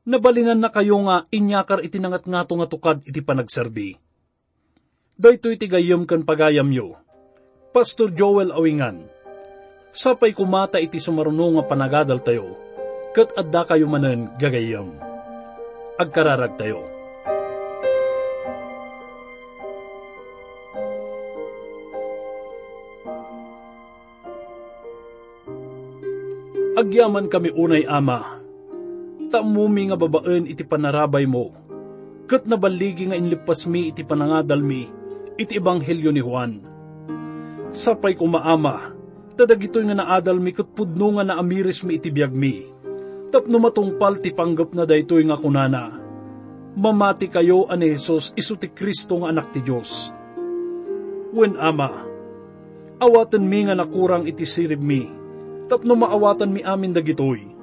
Nabalinan 0.08 0.56
na 0.56 0.72
kayo 0.72 0.96
nga 1.04 1.28
inyakar 1.28 1.84
iti 1.84 2.00
nangat 2.00 2.24
nga 2.24 2.48
nga 2.48 2.66
tukad 2.68 3.04
iti 3.04 3.20
panagserbi. 3.20 4.00
Dayto 5.20 5.52
iti 5.52 5.68
gayam 5.68 6.08
kan 6.08 6.24
pagayam 6.24 6.72
yo. 6.72 6.96
Pastor 7.70 8.10
Joel 8.16 8.50
Awingan, 8.50 9.06
sapay 9.92 10.34
kumata 10.34 10.80
iti 10.80 10.98
sumaruno 10.98 11.54
nga 11.54 11.68
panagadal 11.68 12.18
tayo, 12.18 12.58
kat 13.14 13.30
adda 13.38 13.62
kayo 13.68 13.86
manen 13.86 14.26
gagayam. 14.40 15.10
agkararag 16.00 16.56
tayo. 16.56 16.80
Agyaman 26.80 27.28
kami 27.28 27.52
unay 27.52 27.84
ama, 27.84 28.39
tamumi 29.30 29.88
nga 29.88 29.96
babaen 29.96 30.44
iti 30.50 30.66
panarabay 30.66 31.24
mo, 31.24 31.54
kat 32.26 32.44
nabaligi 32.44 33.06
nga 33.06 33.16
inlipas 33.16 33.64
mi 33.70 33.88
iti 33.88 34.02
panangadal 34.02 34.60
mi, 34.60 34.90
iti 35.38 35.56
ebanghelyo 35.56 36.10
ni 36.10 36.22
Juan. 36.22 36.52
Sapay 37.70 38.18
ko 38.18 38.26
maama, 38.26 38.92
tadag 39.38 39.62
ito'y 39.62 39.86
nga 39.86 39.96
naadal 39.96 40.42
mi 40.42 40.50
kat 40.50 40.74
pudno 40.74 41.14
nga 41.14 41.22
naamiris 41.22 41.86
mi 41.86 41.96
iti 41.96 42.10
biyag 42.10 42.34
mi. 42.34 42.66
Tapno 43.30 43.62
matungpal 43.62 44.18
ti 44.18 44.34
panggap 44.34 44.74
na 44.74 44.82
daytoy 44.82 45.22
nga 45.30 45.38
kunana. 45.38 45.94
Mamati 46.74 47.30
kayo 47.30 47.70
ani 47.70 47.94
Jesus 47.94 48.34
iso 48.34 48.58
ti 48.58 48.66
Kristo 48.74 49.22
nga 49.22 49.30
anak 49.30 49.54
ti 49.54 49.62
Diyos. 49.62 50.10
Wen 51.30 51.54
ama, 51.54 52.10
awatan 52.98 53.46
mi 53.46 53.70
nga 53.70 53.78
nakurang 53.78 54.26
iti 54.26 54.42
sirib 54.42 54.82
mi, 54.82 55.06
tapno 55.70 55.94
maawatan 55.94 56.50
mi 56.50 56.66
amin 56.66 56.90
dagitoy. 56.90 57.59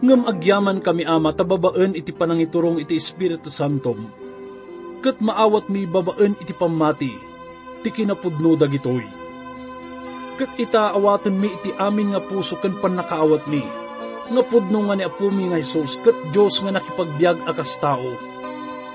Ngam 0.00 0.24
agyaman 0.24 0.80
kami 0.80 1.04
ama 1.04 1.28
tababaen 1.36 1.92
iti 1.92 2.08
panangiturong 2.08 2.80
iti 2.80 2.96
Espiritu 2.96 3.52
Santom. 3.52 4.08
Kat 5.04 5.20
maawat 5.20 5.68
mi 5.68 5.84
babaen 5.84 6.32
iti 6.40 6.56
pamati, 6.56 7.12
ti 7.84 7.88
kinapudno 7.92 8.56
dagitoy. 8.56 9.04
Kat 10.40 10.56
ita 10.56 10.96
awatan 10.96 11.36
mi 11.36 11.52
iti 11.52 11.76
amin 11.76 12.16
nga 12.16 12.20
puso 12.24 12.56
ken 12.56 12.80
panakaawat 12.80 13.44
mi. 13.44 13.60
Nga 14.32 14.42
pudno 14.48 14.88
nga 14.88 14.96
ni 14.96 15.04
apo 15.04 15.28
mi 15.28 15.52
nga 15.52 15.60
Jesus 15.60 16.00
kat 16.00 16.16
Diyos 16.32 16.64
nga 16.64 16.72
nakipagbiag 16.72 17.44
akas 17.44 17.76
tao. 17.76 18.16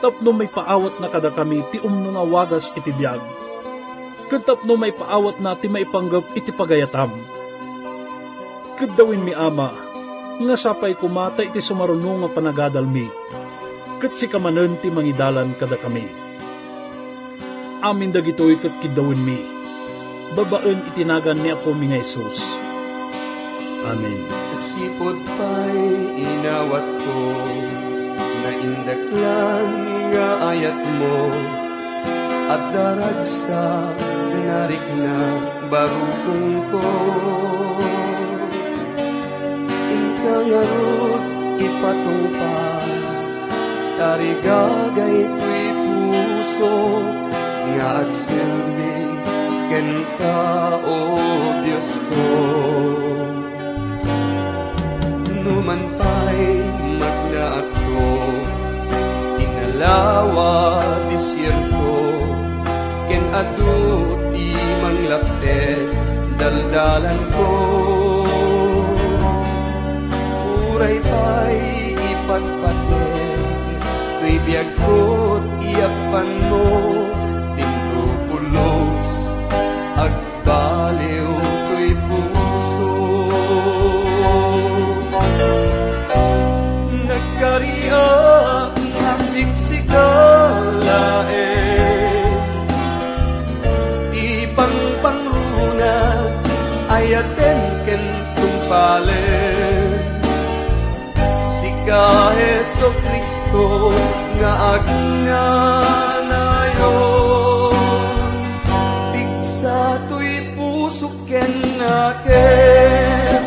Tapno 0.01 0.33
may 0.33 0.49
paawat 0.49 0.97
na 0.97 1.13
kada 1.13 1.29
kami 1.29 1.61
ti 1.69 1.77
umno 1.85 2.17
nga 2.17 2.25
wagas 2.25 2.73
iti 2.73 2.89
biag. 2.89 3.21
Kat 4.33 4.41
tapno 4.41 4.73
may 4.73 4.89
paawat 4.89 5.37
na 5.37 5.53
ti 5.53 5.69
maipanggap 5.69 6.33
iti 6.33 6.49
pagayatam. 6.49 7.13
Kat 8.81 8.89
dawin 8.97 9.21
mi 9.21 9.37
ama, 9.37 9.84
nga 10.35 10.55
sapay 10.59 10.95
kumata 10.95 11.43
iti 11.43 11.63
sumaruno 11.63 12.23
nga 12.23 12.29
panagadal 12.31 12.83
mi. 12.83 13.07
Kat 14.03 14.19
si 14.19 14.27
kamanen 14.27 14.75
ti 14.83 14.91
mangidalan 14.91 15.55
kada 15.55 15.79
kami. 15.79 16.03
Amin 17.79 18.11
dagitoy 18.11 18.59
kat 18.59 18.73
kidawin 18.83 19.21
mi. 19.23 19.39
Babaen 20.35 20.83
itinagan 20.91 21.39
ni 21.39 21.53
ako 21.55 21.71
mi 21.71 21.91
nga 21.93 22.01
Jesus. 22.01 22.57
Amen. 23.85 24.19
Sipod 24.57 25.19
pa'y 25.37 25.83
inawat 26.17 26.87
ko 27.05 27.19
Na 28.41 28.51
indaklan 28.57 29.69
nga 30.09 30.29
ayat 30.49 30.79
mo 30.97 31.29
At 32.49 32.63
daragsa 32.73 33.93
narik 34.45 34.85
na 34.97 35.17
barukong 35.69 36.49
ko 36.73 36.87
Inkangarot 40.35 41.23
ipatungpal 41.63 42.87
Tarigagay 43.95 45.17
ko'y 45.39 45.67
puso 45.79 46.75
Nga 47.71 47.87
agsilbi 48.03 48.95
ken 49.71 49.89
ka, 50.19 50.39
O 50.83 50.99
Diyos 51.63 51.89
ko. 52.11 52.27
Numan 55.39 55.81
pa'y 55.95 56.43
magnaat 56.99 57.67
ko 57.71 58.05
Inalawa 59.39 60.53
disyerto. 61.15 61.95
Ken 63.07 63.23
adu 63.31 63.79
ti 64.35 64.51
manglapte 64.83 65.59
Daldalan 66.35 67.19
ko 67.31 68.04
Uray 70.75 70.99
pa'y 70.99 71.95
ipatpate 71.95 73.03
Tuy 74.19 74.35
biyag 74.43 74.67
ko't 74.75 75.45
iyapan 75.63 76.29
mo 76.51 76.54
Kristo 103.55 103.95
nga 104.35 104.51
agnanayon 104.75 105.31
Bigsa 109.15 109.79
to'y 110.11 110.51
puso 110.55 111.07
ken 111.23 111.79
naken 111.79 113.43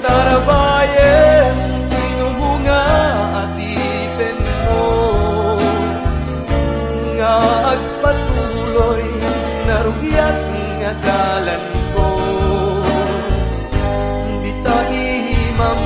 Tarabayen 0.00 1.56
tinumunga 1.92 2.84
at 3.44 3.60
ipen 3.60 4.40
mo. 4.64 4.88
Nga 7.20 7.36
agpatuloy 7.76 9.04
narugyat 9.68 10.40
nga 10.80 10.92
dalan 11.04 11.64
ko. 11.92 12.08
Di 14.40 14.52
ta 14.64 14.78
ihimam 14.88 15.80